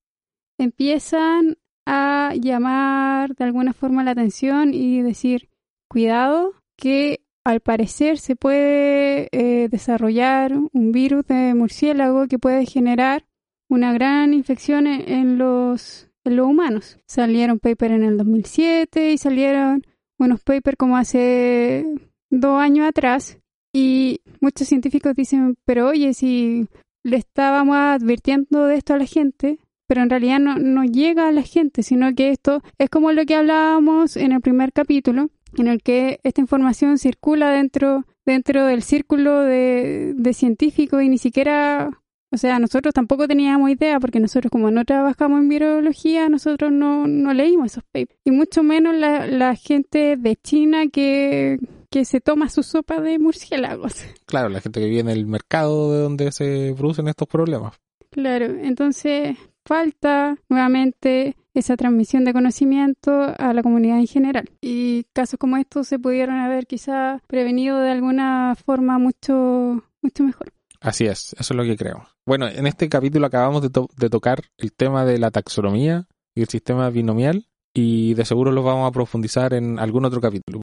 [0.59, 5.49] empiezan a llamar de alguna forma la atención y decir,
[5.89, 13.25] cuidado, que al parecer se puede eh, desarrollar un virus de murciélago que puede generar
[13.69, 16.99] una gran infección en, los, en los humanos.
[17.05, 19.83] Salieron papers en el 2007 y salieron
[20.19, 21.85] unos papers como hace
[22.29, 23.39] dos años atrás
[23.73, 26.67] y muchos científicos dicen, pero oye, si
[27.03, 31.31] le estábamos advirtiendo de esto a la gente, pero en realidad no, no llega a
[31.31, 35.67] la gente, sino que esto es como lo que hablábamos en el primer capítulo, en
[35.67, 41.91] el que esta información circula dentro, dentro del círculo de, de científicos y ni siquiera,
[42.31, 47.07] o sea, nosotros tampoco teníamos idea porque nosotros como no trabajamos en virología, nosotros no,
[47.07, 48.19] no leímos esos papers.
[48.23, 51.59] Y mucho menos la, la gente de China que,
[51.91, 54.03] que se toma su sopa de murciélagos.
[54.25, 57.75] Claro, la gente que vive en el mercado de donde se producen estos problemas.
[58.09, 64.49] Claro, entonces falta nuevamente esa transmisión de conocimiento a la comunidad en general.
[64.61, 70.51] Y casos como estos se pudieron haber quizá prevenido de alguna forma mucho, mucho mejor.
[70.81, 72.05] Así es, eso es lo que creo.
[72.25, 76.47] Bueno, en este capítulo acabamos de, de tocar el tema de la taxonomía y el
[76.47, 80.61] sistema binomial y de seguro lo vamos a profundizar en algún otro capítulo.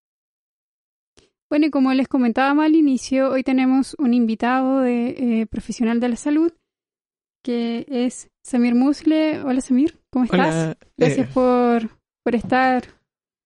[1.49, 6.09] Bueno, y como les comentábamos al inicio, hoy tenemos un invitado de eh, profesional de
[6.09, 6.53] la salud
[7.43, 9.43] que es Samir Musle.
[9.43, 10.77] Hola Samir, ¿cómo estás?
[10.97, 11.31] Gracias eh.
[11.33, 11.91] por,
[12.23, 12.85] por estar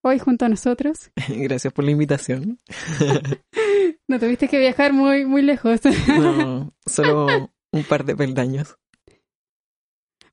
[0.02, 1.10] hoy junto a nosotros.
[1.28, 2.58] Gracias por la invitación.
[4.08, 5.80] no tuviste que viajar muy, muy lejos.
[6.08, 8.76] no, solo un par de peldaños.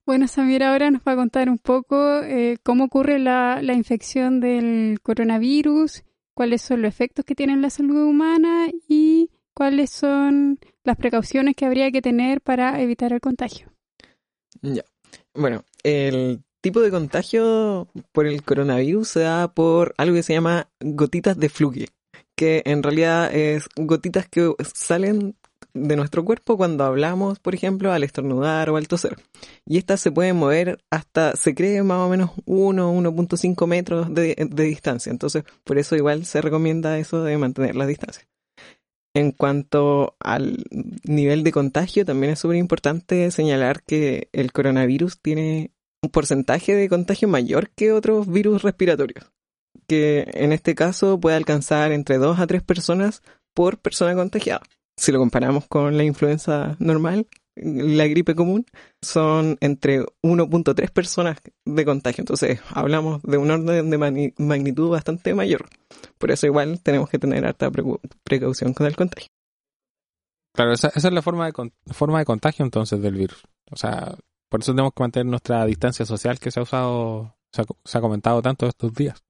[0.06, 4.40] Bueno, Samir ahora nos va a contar un poco eh, cómo ocurre la, la infección
[4.40, 10.60] del coronavirus, cuáles son los efectos que tiene en la salud humana y cuáles son
[10.84, 13.72] las precauciones que habría que tener para evitar el contagio.
[14.62, 14.84] Ya.
[15.34, 20.70] Bueno, el tipo de contagio por el coronavirus se da por algo que se llama
[20.80, 21.90] gotitas de fluke,
[22.36, 25.36] que en realidad es gotitas que salen
[25.74, 29.18] de nuestro cuerpo cuando hablamos, por ejemplo, al estornudar o al toser.
[29.66, 34.36] Y estas se pueden mover hasta, se cree más o menos 1, 1.5 metros de,
[34.50, 35.12] de distancia.
[35.12, 38.28] Entonces, por eso igual se recomienda eso de mantener la distancia.
[39.14, 40.64] En cuanto al
[41.04, 45.72] nivel de contagio, también es súper importante señalar que el coronavirus tiene
[46.02, 49.32] un porcentaje de contagio mayor que otros virus respiratorios,
[49.88, 53.22] que en este caso puede alcanzar entre 2 a 3 personas
[53.54, 54.62] por persona contagiada.
[54.98, 58.66] Si lo comparamos con la influenza normal, la gripe común,
[59.02, 62.22] son entre 1.3 personas de contagio.
[62.22, 65.68] Entonces hablamos de un orden de magnitud bastante mayor.
[66.18, 67.70] Por eso igual tenemos que tener harta
[68.24, 69.30] precaución con el contagio.
[70.54, 73.44] Claro, esa, esa es la forma de, forma de contagio entonces del virus.
[73.70, 74.18] O sea,
[74.50, 77.98] por eso tenemos que mantener nuestra distancia social que se ha usado, se ha, se
[77.98, 79.24] ha comentado tanto estos días.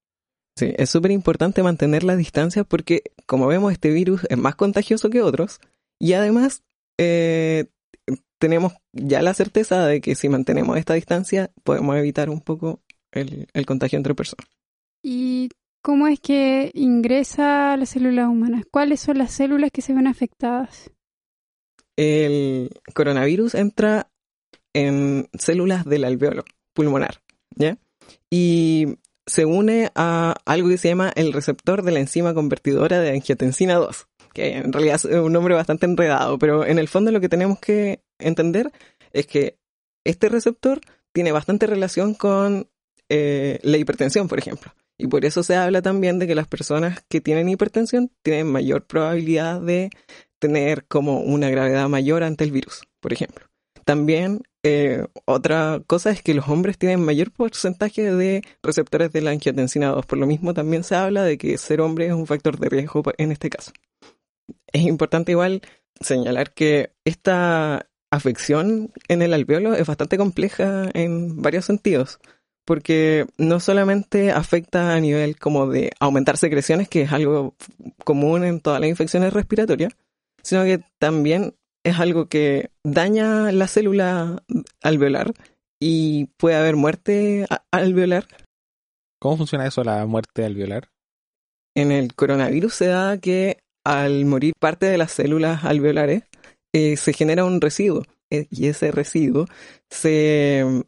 [0.57, 5.09] Sí, es súper importante mantener la distancia porque, como vemos, este virus es más contagioso
[5.09, 5.59] que otros
[5.99, 6.63] y además
[6.99, 7.67] eh,
[8.41, 13.47] tenemos ya la certeza de que si mantenemos esta distancia podemos evitar un poco el,
[13.53, 14.45] el contagio entre personas.
[15.03, 15.49] ¿Y
[15.81, 18.63] cómo es que ingresa a las células humanas?
[18.69, 20.91] ¿Cuáles son las células que se ven afectadas?
[21.95, 24.09] El coronavirus entra
[24.73, 27.21] en células del alveolo pulmonar,
[27.55, 27.77] ¿ya?
[28.31, 33.11] Y se une a algo que se llama el receptor de la enzima convertidora de
[33.11, 37.21] angiotensina 2, que en realidad es un nombre bastante enredado, pero en el fondo lo
[37.21, 38.71] que tenemos que entender
[39.13, 39.57] es que
[40.05, 40.81] este receptor
[41.13, 42.69] tiene bastante relación con
[43.09, 44.73] eh, la hipertensión, por ejemplo.
[44.97, 48.85] Y por eso se habla también de que las personas que tienen hipertensión tienen mayor
[48.85, 49.89] probabilidad de
[50.39, 53.45] tener como una gravedad mayor ante el virus, por ejemplo.
[53.83, 59.31] También eh, otra cosa es que los hombres tienen mayor porcentaje de receptores de la
[59.31, 60.05] angiotensina 2.
[60.05, 63.03] Por lo mismo también se habla de que ser hombre es un factor de riesgo
[63.17, 63.71] en este caso.
[64.67, 65.61] Es importante igual
[65.99, 72.19] señalar que esta afección en el alveolo es bastante compleja en varios sentidos,
[72.65, 77.55] porque no solamente afecta a nivel como de aumentar secreciones, que es algo
[78.03, 79.93] común en todas las infecciones respiratorias,
[80.43, 84.43] sino que también es algo que daña la célula
[84.83, 85.33] alveolar
[85.79, 88.27] y puede haber muerte alveolar.
[89.19, 90.89] ¿Cómo funciona eso, la muerte alveolar?
[91.75, 96.23] En el coronavirus se da que al morir parte de las células alveolares,
[96.73, 99.45] eh, se genera un residuo eh, y ese residuo
[99.89, 100.79] se mm,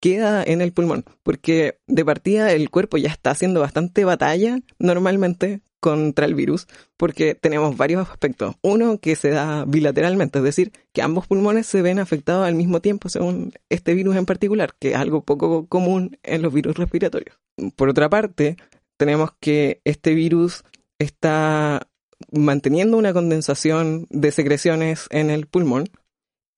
[0.00, 5.62] queda en el pulmón, porque de partida el cuerpo ya está haciendo bastante batalla normalmente
[5.80, 8.56] contra el virus, porque tenemos varios aspectos.
[8.62, 12.80] Uno que se da bilateralmente, es decir, que ambos pulmones se ven afectados al mismo
[12.80, 17.38] tiempo según este virus en particular, que es algo poco común en los virus respiratorios.
[17.76, 18.56] Por otra parte,
[18.96, 20.64] tenemos que este virus
[20.98, 21.88] está
[22.32, 25.88] manteniendo una condensación de secreciones en el pulmón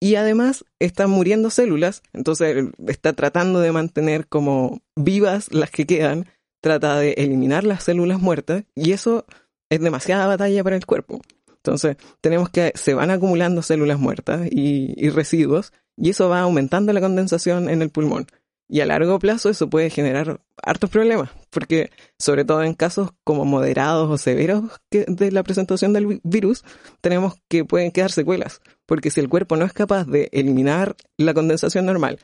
[0.00, 6.26] y además están muriendo células, entonces está tratando de mantener como vivas las que quedan,
[6.60, 9.26] trata de eliminar las células muertas y eso
[9.70, 11.20] es demasiada batalla para el cuerpo.
[11.48, 16.92] Entonces tenemos que se van acumulando células muertas y, y residuos y eso va aumentando
[16.92, 18.26] la condensación en el pulmón.
[18.68, 23.46] Y a largo plazo eso puede generar hartos problemas, porque sobre todo en casos como
[23.46, 26.64] moderados o severos de la presentación del virus,
[27.00, 31.32] tenemos que pueden quedar secuelas, porque si el cuerpo no es capaz de eliminar la
[31.32, 32.18] condensación normal,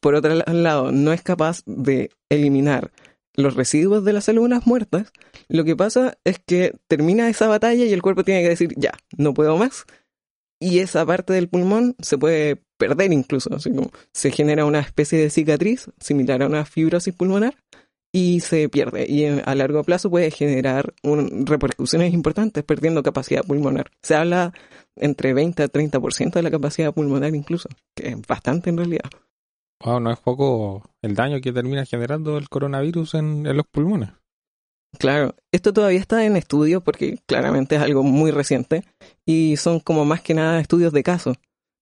[0.00, 2.90] por otro lado no es capaz de eliminar
[3.34, 5.12] los residuos de las células muertas,
[5.48, 8.92] lo que pasa es que termina esa batalla y el cuerpo tiene que decir, ya,
[9.18, 9.84] no puedo más,
[10.58, 15.18] y esa parte del pulmón se puede perder incluso, así como se genera una especie
[15.18, 17.54] de cicatriz similar a una fibrosis pulmonar
[18.12, 23.90] y se pierde y a largo plazo puede generar repercusiones importantes perdiendo capacidad pulmonar.
[24.02, 24.52] Se habla
[24.96, 29.10] entre 20 a 30% de la capacidad pulmonar incluso, que es bastante en realidad.
[29.84, 34.10] Wow, no es poco el daño que termina generando el coronavirus en los pulmones.
[34.98, 38.84] Claro, esto todavía está en estudio porque claramente es algo muy reciente
[39.26, 41.34] y son como más que nada estudios de caso.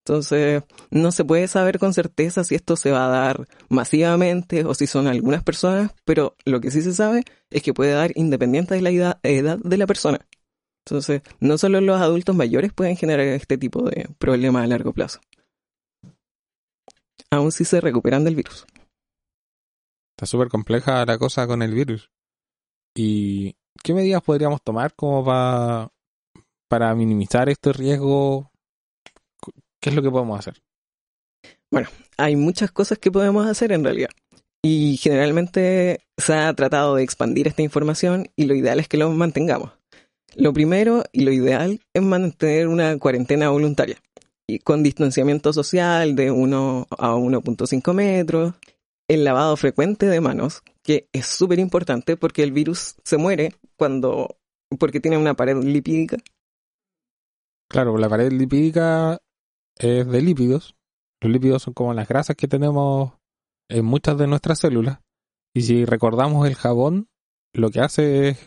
[0.06, 4.74] Entonces, no se puede saber con certeza si esto se va a dar masivamente o
[4.74, 8.74] si son algunas personas, pero lo que sí se sabe es que puede dar independiente
[8.74, 10.20] de la edad, de la persona.
[10.84, 15.20] Entonces, no solo los adultos mayores pueden generar este tipo de problemas a largo plazo.
[17.30, 18.66] Aún si se recuperan del virus.
[20.14, 22.10] Está súper compleja la cosa con el virus.
[22.94, 25.90] ¿Y qué medidas podríamos tomar como para,
[26.68, 28.50] para minimizar este riesgo?
[29.84, 30.62] ¿Qué es lo que podemos hacer?
[31.70, 34.08] Bueno, hay muchas cosas que podemos hacer en realidad.
[34.62, 39.10] Y generalmente se ha tratado de expandir esta información y lo ideal es que lo
[39.10, 39.72] mantengamos.
[40.36, 43.98] Lo primero y lo ideal es mantener una cuarentena voluntaria
[44.48, 48.54] y con distanciamiento social de 1 a 1.5 metros,
[49.06, 54.38] el lavado frecuente de manos, que es súper importante porque el virus se muere cuando
[54.78, 56.16] porque tiene una pared lipídica.
[57.68, 59.20] Claro, la pared lipídica
[59.76, 60.76] es de lípidos.
[61.20, 63.12] Los lípidos son como las grasas que tenemos
[63.68, 65.00] en muchas de nuestras células.
[65.54, 67.08] Y si recordamos el jabón,
[67.52, 68.38] lo que hace es,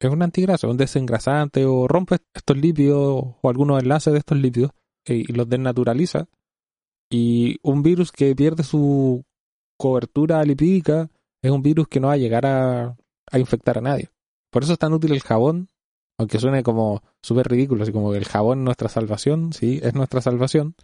[0.00, 4.72] es un antigrasa, un desengrasante o rompe estos lípidos o algunos enlaces de estos lípidos
[5.06, 6.28] y los desnaturaliza
[7.10, 9.24] y un virus que pierde su
[9.78, 11.10] cobertura lipídica
[11.42, 12.96] es un virus que no va a llegar a,
[13.32, 14.10] infectar a nadie.
[14.50, 15.68] Por eso es tan útil el jabón,
[16.18, 19.94] aunque suene como súper ridículo, así como que el jabón es nuestra salvación, sí, es
[19.94, 20.74] nuestra salvación,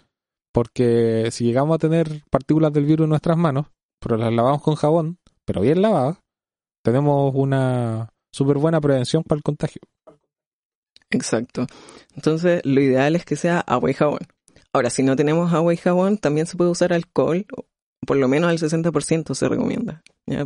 [0.53, 3.67] porque si llegamos a tener partículas del virus en nuestras manos,
[4.01, 6.19] pero las lavamos con jabón, pero bien lavadas,
[6.85, 9.83] tenemos una súper buena prevención para el contagio.
[11.11, 11.67] Exacto.
[12.15, 14.21] Entonces, lo ideal es que sea agua y jabón.
[14.73, 17.47] Ahora, si no tenemos agua y jabón, también se puede usar alcohol,
[18.07, 20.03] por lo menos al 60% se recomienda.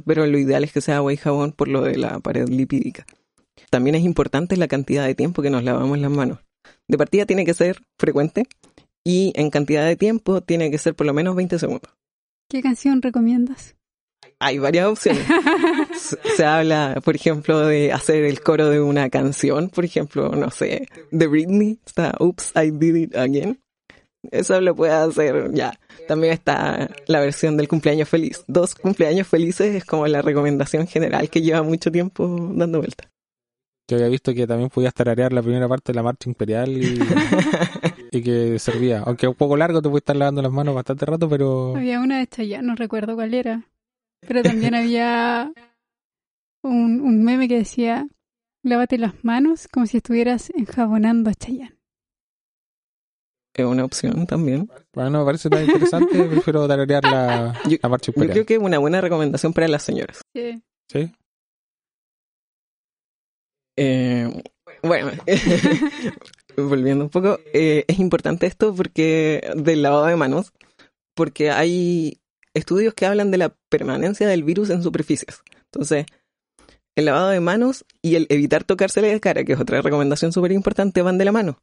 [0.07, 3.07] Pero lo ideal es que sea agua y jabón por lo de la pared lipídica.
[3.71, 6.39] También es importante la cantidad de tiempo que nos lavamos las manos.
[6.87, 8.47] De partida tiene que ser frecuente
[9.05, 11.93] y en cantidad de tiempo tiene que ser por lo menos 20 segundos.
[12.49, 13.77] ¿Qué canción recomiendas?
[14.41, 15.27] Hay varias opciones.
[16.37, 20.89] se, habla, por ejemplo, de hacer el coro de una canción, por ejemplo, no sé,
[21.11, 23.61] de Britney, está Oops, I Did It Again.
[24.31, 25.79] Eso lo puede hacer ya.
[26.07, 28.45] También está la versión del cumpleaños feliz.
[28.47, 33.11] Dos cumpleaños felices es como la recomendación general que lleva mucho tiempo dando vuelta.
[33.89, 36.69] Yo había visto que también podías tararear la primera parte de la marcha imperial
[38.13, 39.03] y, que servía.
[39.07, 41.75] Aunque un poco largo, te puedes estar lavando las manos bastante rato, pero...
[41.77, 43.65] Había una de estas ya, no recuerdo cuál era.
[44.27, 45.53] Pero también había
[46.63, 48.07] un, un meme que decía,
[48.63, 51.77] lávate las manos como si estuvieras enjabonando a Chayanne.
[53.55, 54.69] es una opción también.
[54.93, 58.33] Bueno, me parece tan interesante, prefiero tararear la, Yo- la marcha Yo imperial.
[58.35, 60.21] creo que es una buena recomendación para las señoras.
[60.35, 60.63] Sí.
[60.91, 61.11] Sí.
[63.81, 64.43] Eh,
[64.83, 65.13] bueno,
[66.57, 70.53] volviendo un poco, eh, es importante esto porque del lavado de manos,
[71.15, 72.21] porque hay
[72.55, 75.43] estudios que hablan de la permanencia del virus en superficies.
[75.67, 76.07] Entonces,
[76.97, 80.51] el lavado de manos y el evitar tocársele de cara, que es otra recomendación súper
[80.51, 81.63] importante, van de la mano.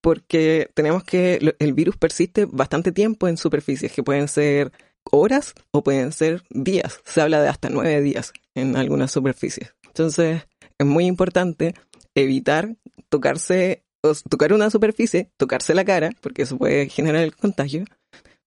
[0.00, 4.72] Porque tenemos que el virus persiste bastante tiempo en superficies, que pueden ser
[5.12, 7.00] horas o pueden ser días.
[7.04, 9.76] Se habla de hasta nueve días en algunas superficies.
[9.86, 10.42] Entonces,
[10.82, 11.74] es muy importante
[12.14, 12.76] evitar
[13.08, 13.82] tocarse,
[14.28, 17.84] tocar una superficie, tocarse la cara, porque eso puede generar el contagio.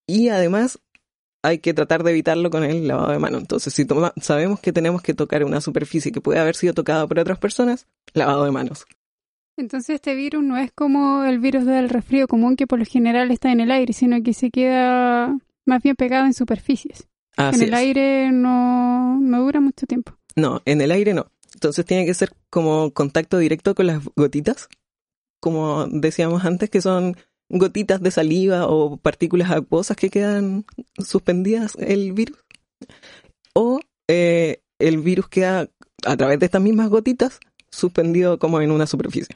[0.08, 0.80] Y además
[1.44, 3.38] hay que tratar de evitarlo con el lavado de mano.
[3.38, 7.06] Entonces, si toma- sabemos que tenemos que tocar una superficie que puede haber sido tocada
[7.08, 8.86] por otras personas, lavado de manos.
[9.58, 13.32] Entonces este virus no es como el virus del resfrío común que por lo general
[13.32, 17.08] está en el aire, sino que se queda más bien pegado en superficies.
[17.38, 17.80] Así en el es.
[17.80, 20.18] aire no, no dura mucho tiempo.
[20.36, 21.28] No, en el aire no.
[21.56, 24.68] Entonces tiene que ser como contacto directo con las gotitas,
[25.42, 27.16] como decíamos antes, que son
[27.50, 30.66] gotitas de saliva o partículas acuosas que quedan
[30.98, 32.38] suspendidas el virus.
[33.54, 33.80] O
[34.10, 35.70] eh, el virus queda
[36.06, 37.40] a través de estas mismas gotitas
[37.72, 39.34] suspendido como en una superficie.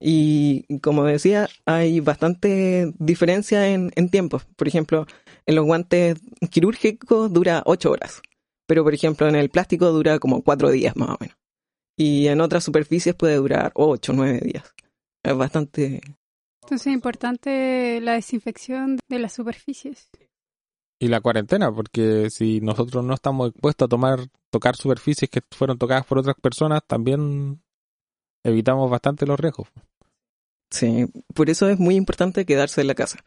[0.00, 4.46] Y como decía, hay bastante diferencia en, en tiempos.
[4.56, 5.06] Por ejemplo,
[5.44, 6.18] en los guantes
[6.50, 8.22] quirúrgicos dura 8 horas
[8.68, 11.36] pero por ejemplo en el plástico dura como cuatro días más o menos.
[12.00, 14.72] Y en otras superficies puede durar ocho, nueve días.
[15.24, 16.00] Es bastante...
[16.62, 20.08] Entonces es importante la desinfección de las superficies.
[21.00, 24.20] Y la cuarentena, porque si nosotros no estamos expuestos a tomar,
[24.50, 27.62] tocar superficies que fueron tocadas por otras personas, también
[28.44, 29.68] evitamos bastante los riesgos.
[30.70, 33.18] Sí, por eso es muy importante quedarse en la casa.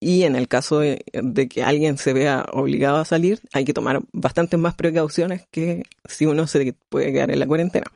[0.00, 1.02] Y en el caso de,
[1.50, 6.26] que alguien se vea obligado a salir, hay que tomar bastantes más precauciones que si
[6.26, 7.86] uno se puede quedar en la cuarentena.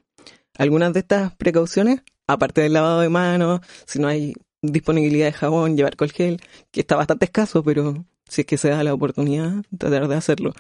[0.59, 5.77] Algunas de estas precauciones, aparte del lavado de manos, si no hay disponibilidad de jabón,
[5.77, 6.41] llevar alcohol gel,
[6.71, 10.53] que está bastante escaso, pero si es que se da la oportunidad, tratar de hacerlo.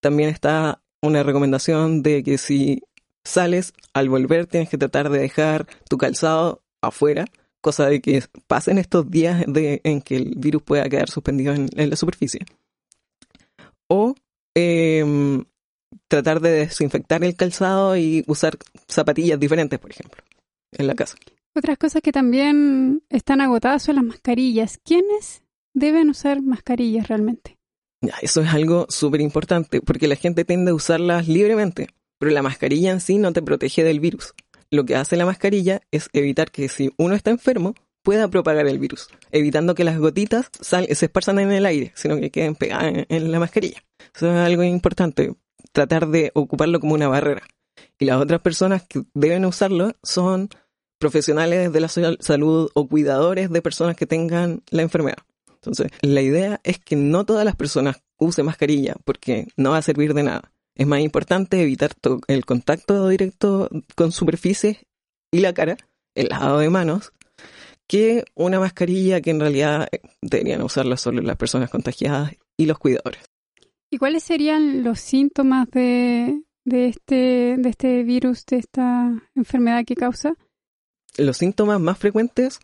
[0.00, 2.82] También está una recomendación de que si
[3.24, 7.24] sales, al volver tienes que tratar de dejar tu calzado afuera,
[7.66, 11.68] cosa de que pasen estos días de, en que el virus pueda quedar suspendido en,
[11.74, 12.46] en la superficie.
[13.88, 14.14] O
[14.54, 15.44] em,
[16.06, 18.56] tratar de desinfectar el calzado y usar
[18.88, 20.22] zapatillas diferentes, por ejemplo,
[20.70, 21.16] en la casa.
[21.56, 24.78] Otras cosas que también están agotadas son las mascarillas.
[24.84, 25.42] ¿Quiénes
[25.74, 27.58] deben usar mascarillas realmente?
[28.22, 31.88] Eso es algo súper importante, porque la gente tiende a usarlas libremente,
[32.20, 34.34] pero la mascarilla en sí no te protege del virus.
[34.70, 38.78] Lo que hace la mascarilla es evitar que si uno está enfermo, pueda propagar el
[38.78, 43.04] virus, evitando que las gotitas sal- se esparzan en el aire, sino que queden pegadas
[43.08, 43.82] en, la mascarilla.
[44.14, 45.34] Eso es algo importante,
[45.72, 47.42] tratar de ocuparlo como una barrera.
[47.98, 50.48] Y las otras personas que deben usarlo son
[50.98, 55.18] profesionales de la sal- salud o cuidadores de personas que tengan la enfermedad.
[55.54, 59.82] Entonces, la idea es que no todas las personas usen mascarilla porque no va a
[59.82, 60.52] servir de nada.
[60.76, 61.92] Es más importante evitar
[62.28, 64.84] el contacto directo con superficies
[65.32, 65.78] y la cara,
[66.14, 67.12] el lavado de manos,
[67.88, 72.78] que una mascarilla que en realidad eh, deberían usarla solo las personas contagiadas y los
[72.78, 73.24] cuidadores.
[73.90, 79.94] ¿Y cuáles serían los síntomas de, de, este, de este virus, de esta enfermedad que
[79.94, 80.34] causa?
[81.16, 82.60] Los síntomas más frecuentes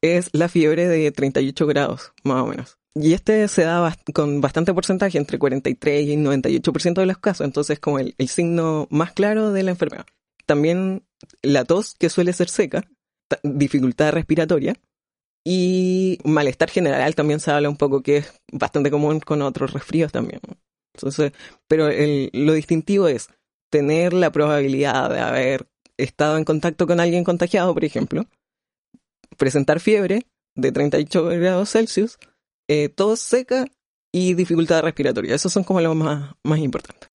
[0.00, 2.77] es la fiebre de 38 grados, más o menos.
[2.94, 7.74] Y este se da con bastante porcentaje, entre 43 y 98% de los casos, entonces
[7.74, 10.06] es como el, el signo más claro de la enfermedad.
[10.46, 11.04] También
[11.42, 12.82] la tos, que suele ser seca,
[13.28, 14.74] ta- dificultad respiratoria
[15.46, 20.10] y malestar general también se habla un poco, que es bastante común con otros resfríos
[20.10, 20.40] también.
[20.94, 21.32] Entonces,
[21.68, 23.28] pero el- lo distintivo es
[23.70, 25.68] tener la probabilidad de haber
[25.98, 28.24] estado en contacto con alguien contagiado, por ejemplo,
[29.36, 30.26] presentar fiebre
[30.56, 32.18] de 38 grados Celsius,
[32.68, 33.66] eh, tos seca
[34.12, 35.34] y dificultad respiratoria.
[35.34, 37.08] Esos son como los más, más importantes.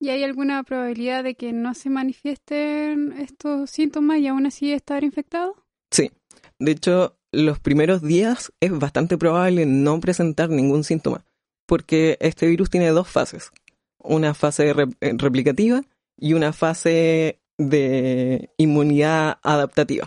[0.00, 5.04] ¿Y hay alguna probabilidad de que no se manifiesten estos síntomas y aún así estar
[5.04, 5.56] infectado?
[5.90, 6.10] Sí,
[6.58, 11.24] de hecho, los primeros días es bastante probable no presentar ningún síntoma,
[11.66, 13.52] porque este virus tiene dos fases,
[13.98, 15.82] una fase re- eh, replicativa
[16.18, 20.06] y una fase de inmunidad adaptativa.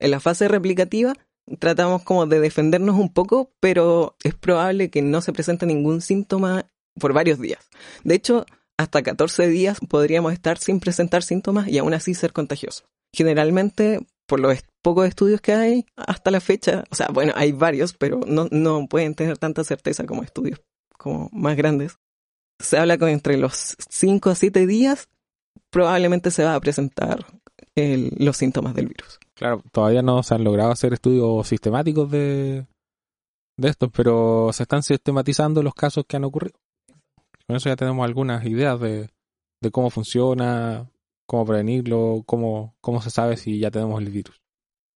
[0.00, 1.14] En la fase replicativa
[1.58, 6.66] tratamos como de defendernos un poco, pero es probable que no se presente ningún síntoma
[6.98, 7.68] por varios días.
[8.04, 8.46] De hecho,
[8.76, 12.84] hasta 14 días podríamos estar sin presentar síntomas y aún así ser contagiosos.
[13.14, 17.52] Generalmente, por lo, est- pocos estudios que hay hasta la fecha, o sea, bueno, hay
[17.52, 20.60] varios, pero no, no pueden tener tanta certeza como estudios
[20.96, 21.98] como más grandes.
[22.60, 25.08] Se habla con entre los 5 a 7 días
[25.70, 27.26] probablemente se va a presentar
[27.78, 29.18] el- los síntomas del virus.
[29.34, 32.66] Claro, todavía no se han logrado hacer estudios sistemáticos de,
[33.56, 36.58] de estos, pero se están sistematizando los casos que han ocurrido.
[37.46, 39.08] Con eso ya tenemos algunas ideas de,
[39.62, 40.90] de cómo funciona,
[41.26, 44.40] cómo prevenirlo, cómo, cómo se sabe si ya tenemos el virus.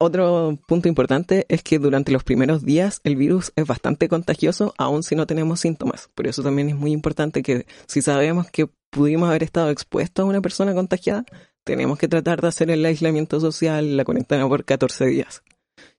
[0.00, 5.04] Otro punto importante es que durante los primeros días el virus es bastante contagioso aun
[5.04, 6.10] si no tenemos síntomas.
[6.16, 10.28] Por eso también es muy importante que si sabemos que pudimos haber estado expuestos a
[10.28, 11.24] una persona contagiada,
[11.64, 15.42] tenemos que tratar de hacer el aislamiento social, la cuarentena por 14 días.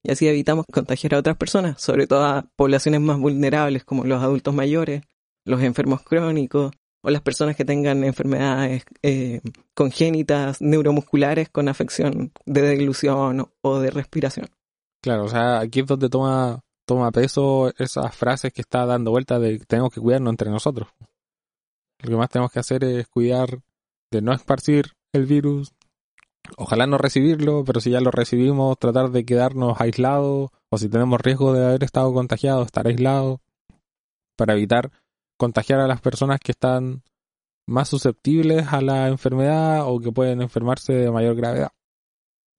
[0.04, 4.22] Y así evitamos contagiar a otras personas, sobre todo a poblaciones más vulnerables como los
[4.22, 5.04] adultos mayores,
[5.46, 9.42] los enfermos crónicos o las personas que tengan enfermedades eh,
[9.74, 14.48] congénitas neuromusculares con afección de deglución o de respiración.
[15.02, 19.38] Claro, o sea, aquí es donde toma, toma peso esas frases que está dando vuelta
[19.38, 20.88] de que tenemos que cuidarnos entre nosotros.
[22.00, 23.60] Lo que más tenemos que hacer es cuidar
[24.12, 25.74] de no esparcir el virus,
[26.58, 31.22] ojalá no recibirlo, pero si ya lo recibimos, tratar de quedarnos aislados, o si tenemos
[31.22, 33.40] riesgo de haber estado contagiados, estar aislados,
[34.36, 34.92] para evitar
[35.38, 37.04] contagiar a las personas que están
[37.68, 41.72] más susceptibles a la enfermedad o que pueden enfermarse de mayor gravedad.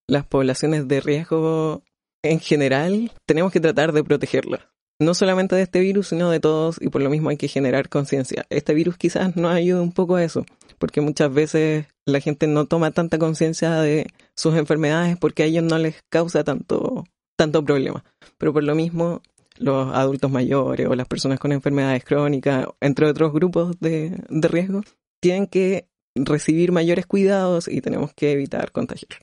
[0.09, 1.83] Las poblaciones de riesgo
[2.23, 4.61] en general tenemos que tratar de protegerlas.
[5.01, 7.89] No solamente de este virus, sino de todos, y por lo mismo hay que generar
[7.89, 8.47] conciencia.
[8.49, 10.47] Este virus quizás nos ayude un poco a eso,
[10.79, 15.65] porque muchas veces la gente no toma tanta conciencia de sus enfermedades porque a ellos
[15.65, 17.05] no les causa tanto,
[17.37, 18.05] tanto problema.
[18.39, 19.23] Pero por lo mismo,
[19.57, 24.83] los adultos mayores o las personas con enfermedades crónicas, entre otros grupos de, de riesgo,
[25.21, 29.21] tienen que recibir mayores cuidados y tenemos que evitar contagiar.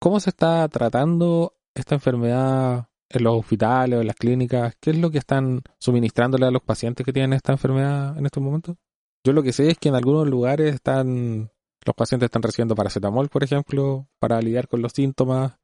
[0.00, 4.74] ¿Cómo se está tratando esta enfermedad en los hospitales o en las clínicas?
[4.80, 8.42] ¿Qué es lo que están suministrándole a los pacientes que tienen esta enfermedad en estos
[8.42, 8.76] momentos?
[9.24, 11.50] Yo lo que sé es que en algunos lugares están
[11.84, 15.58] los pacientes están recibiendo paracetamol, por ejemplo, para lidiar con los síntomas.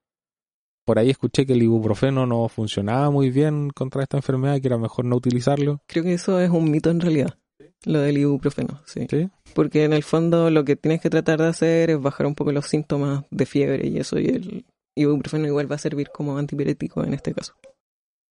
[0.85, 4.69] Por ahí escuché que el ibuprofeno no funcionaba muy bien contra esta enfermedad y que
[4.69, 5.81] era mejor no utilizarlo.
[5.87, 7.39] Creo que eso es un mito en realidad,
[7.85, 9.07] lo del ibuprofeno, sí.
[9.09, 9.29] ¿Sí?
[9.55, 12.53] Porque en el fondo lo que tienes que tratar de hacer es bajar un poco
[12.53, 17.05] los síntomas de fiebre y eso, y el ibuprofeno igual va a servir como antipirético
[17.05, 17.55] en este caso.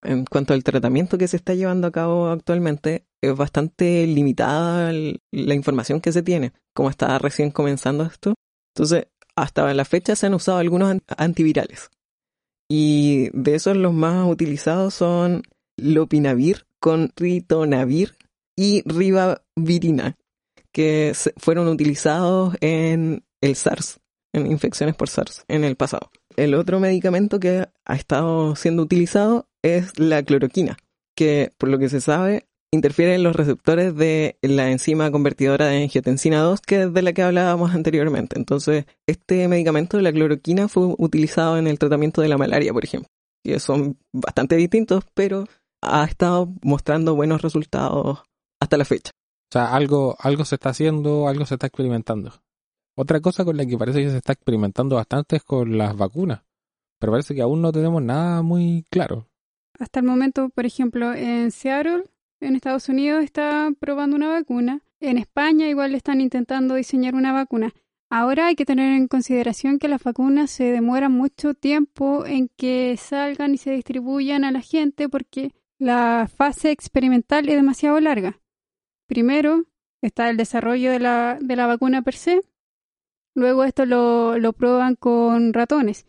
[0.02, 5.54] En cuanto al tratamiento que se está llevando a cabo actualmente, es bastante limitada la
[5.54, 8.36] información que se tiene, como está recién comenzando esto.
[8.74, 11.90] Entonces, hasta la fecha se han usado algunos an- antivirales.
[12.70, 15.44] Y de esos los más utilizados son
[15.78, 18.16] lopinavir con ritonavir
[18.56, 20.18] y ribavirina,
[20.72, 24.00] que fueron utilizados en el SARS,
[24.34, 26.12] en infecciones por SARS en el pasado.
[26.38, 30.78] El otro medicamento que ha estado siendo utilizado es la cloroquina,
[31.16, 35.84] que por lo que se sabe interfiere en los receptores de la enzima convertidora de
[35.84, 38.38] angiotensina 2, que es de la que hablábamos anteriormente.
[38.38, 43.10] Entonces, este medicamento, la cloroquina, fue utilizado en el tratamiento de la malaria, por ejemplo.
[43.44, 45.46] Que son bastante distintos, pero
[45.82, 48.24] ha estado mostrando buenos resultados
[48.62, 49.12] hasta la fecha.
[49.50, 52.34] O sea, algo, algo se está haciendo, algo se está experimentando.
[52.96, 56.44] Otra cosa con la que parece que se está experimentando bastante es con las vacunas.
[57.00, 59.29] Pero parece que aún no tenemos nada muy claro.
[59.80, 62.04] Hasta el momento, por ejemplo, en Seattle,
[62.42, 64.82] en Estados Unidos, está probando una vacuna.
[65.00, 67.74] En España igual están intentando diseñar una vacuna.
[68.10, 72.98] Ahora hay que tener en consideración que las vacunas se demoran mucho tiempo en que
[72.98, 78.42] salgan y se distribuyan a la gente porque la fase experimental es demasiado larga.
[79.08, 79.64] Primero
[80.02, 82.42] está el desarrollo de la, de la vacuna per se.
[83.34, 86.06] Luego esto lo, lo prueban con ratones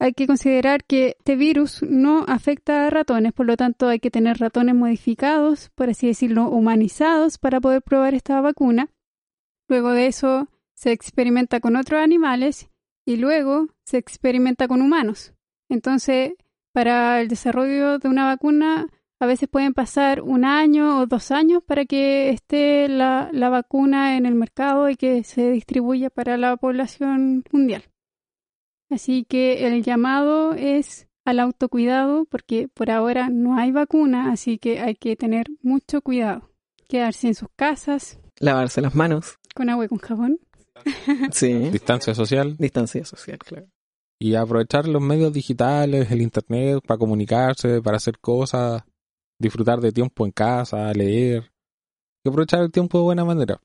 [0.00, 4.10] hay que considerar que este virus no afecta a ratones, por lo tanto hay que
[4.10, 8.88] tener ratones modificados, por así decirlo, humanizados para poder probar esta vacuna.
[9.68, 12.70] Luego de eso se experimenta con otros animales
[13.04, 15.34] y luego se experimenta con humanos.
[15.68, 16.32] Entonces,
[16.72, 18.86] para el desarrollo de una vacuna,
[19.18, 24.16] a veces pueden pasar un año o dos años para que esté la, la vacuna
[24.16, 27.82] en el mercado y que se distribuya para la población mundial.
[28.90, 34.80] Así que el llamado es al autocuidado porque por ahora no hay vacuna, así que
[34.80, 36.50] hay que tener mucho cuidado.
[36.88, 39.38] Quedarse en sus casas Lavarse las manos.
[39.54, 40.38] con agua y con jabón.
[41.32, 41.52] Sí.
[41.70, 43.66] Distancia social Distancia social, claro.
[44.20, 48.84] y aprovechar los medios digitales, el internet para comunicarse, para hacer cosas,
[49.38, 51.50] disfrutar de tiempo en casa, leer.
[52.24, 53.60] Y aprovechar el tiempo de buena manera,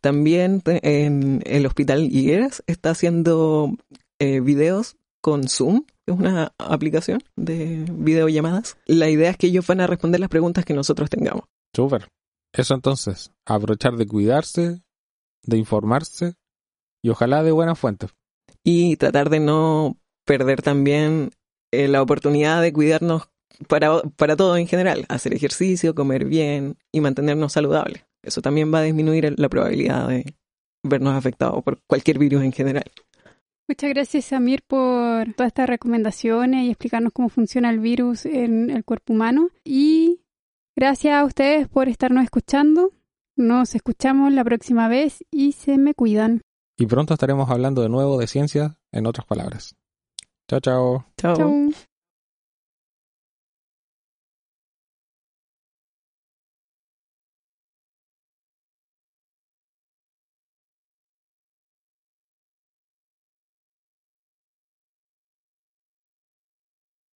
[0.00, 3.76] También en el Hospital Higueras está haciendo
[4.18, 8.76] eh, videos con Zoom, es una aplicación de videollamadas.
[8.86, 11.44] La idea es que ellos van a responder las preguntas que nosotros tengamos.
[11.74, 12.08] Súper.
[12.52, 14.80] Eso entonces, aprovechar de cuidarse,
[15.42, 16.34] de informarse
[17.02, 18.10] y ojalá de buenas fuentes.
[18.70, 19.96] Y tratar de no
[20.26, 21.30] perder también
[21.72, 23.30] eh, la oportunidad de cuidarnos
[23.66, 28.04] para, para todo en general, hacer ejercicio, comer bien y mantenernos saludables.
[28.22, 30.34] Eso también va a disminuir la probabilidad de
[30.82, 32.84] vernos afectados por cualquier virus en general.
[33.66, 38.84] Muchas gracias, Samir, por todas estas recomendaciones y explicarnos cómo funciona el virus en el
[38.84, 39.48] cuerpo humano.
[39.64, 40.20] Y
[40.76, 42.92] gracias a ustedes por estarnos escuchando.
[43.34, 46.42] Nos escuchamos la próxima vez y se me cuidan.
[46.78, 49.74] Y pronto estaremos hablando de nuevo de ciencia, en otras palabras.
[50.48, 51.04] Chao, chao.
[51.16, 51.36] Chao.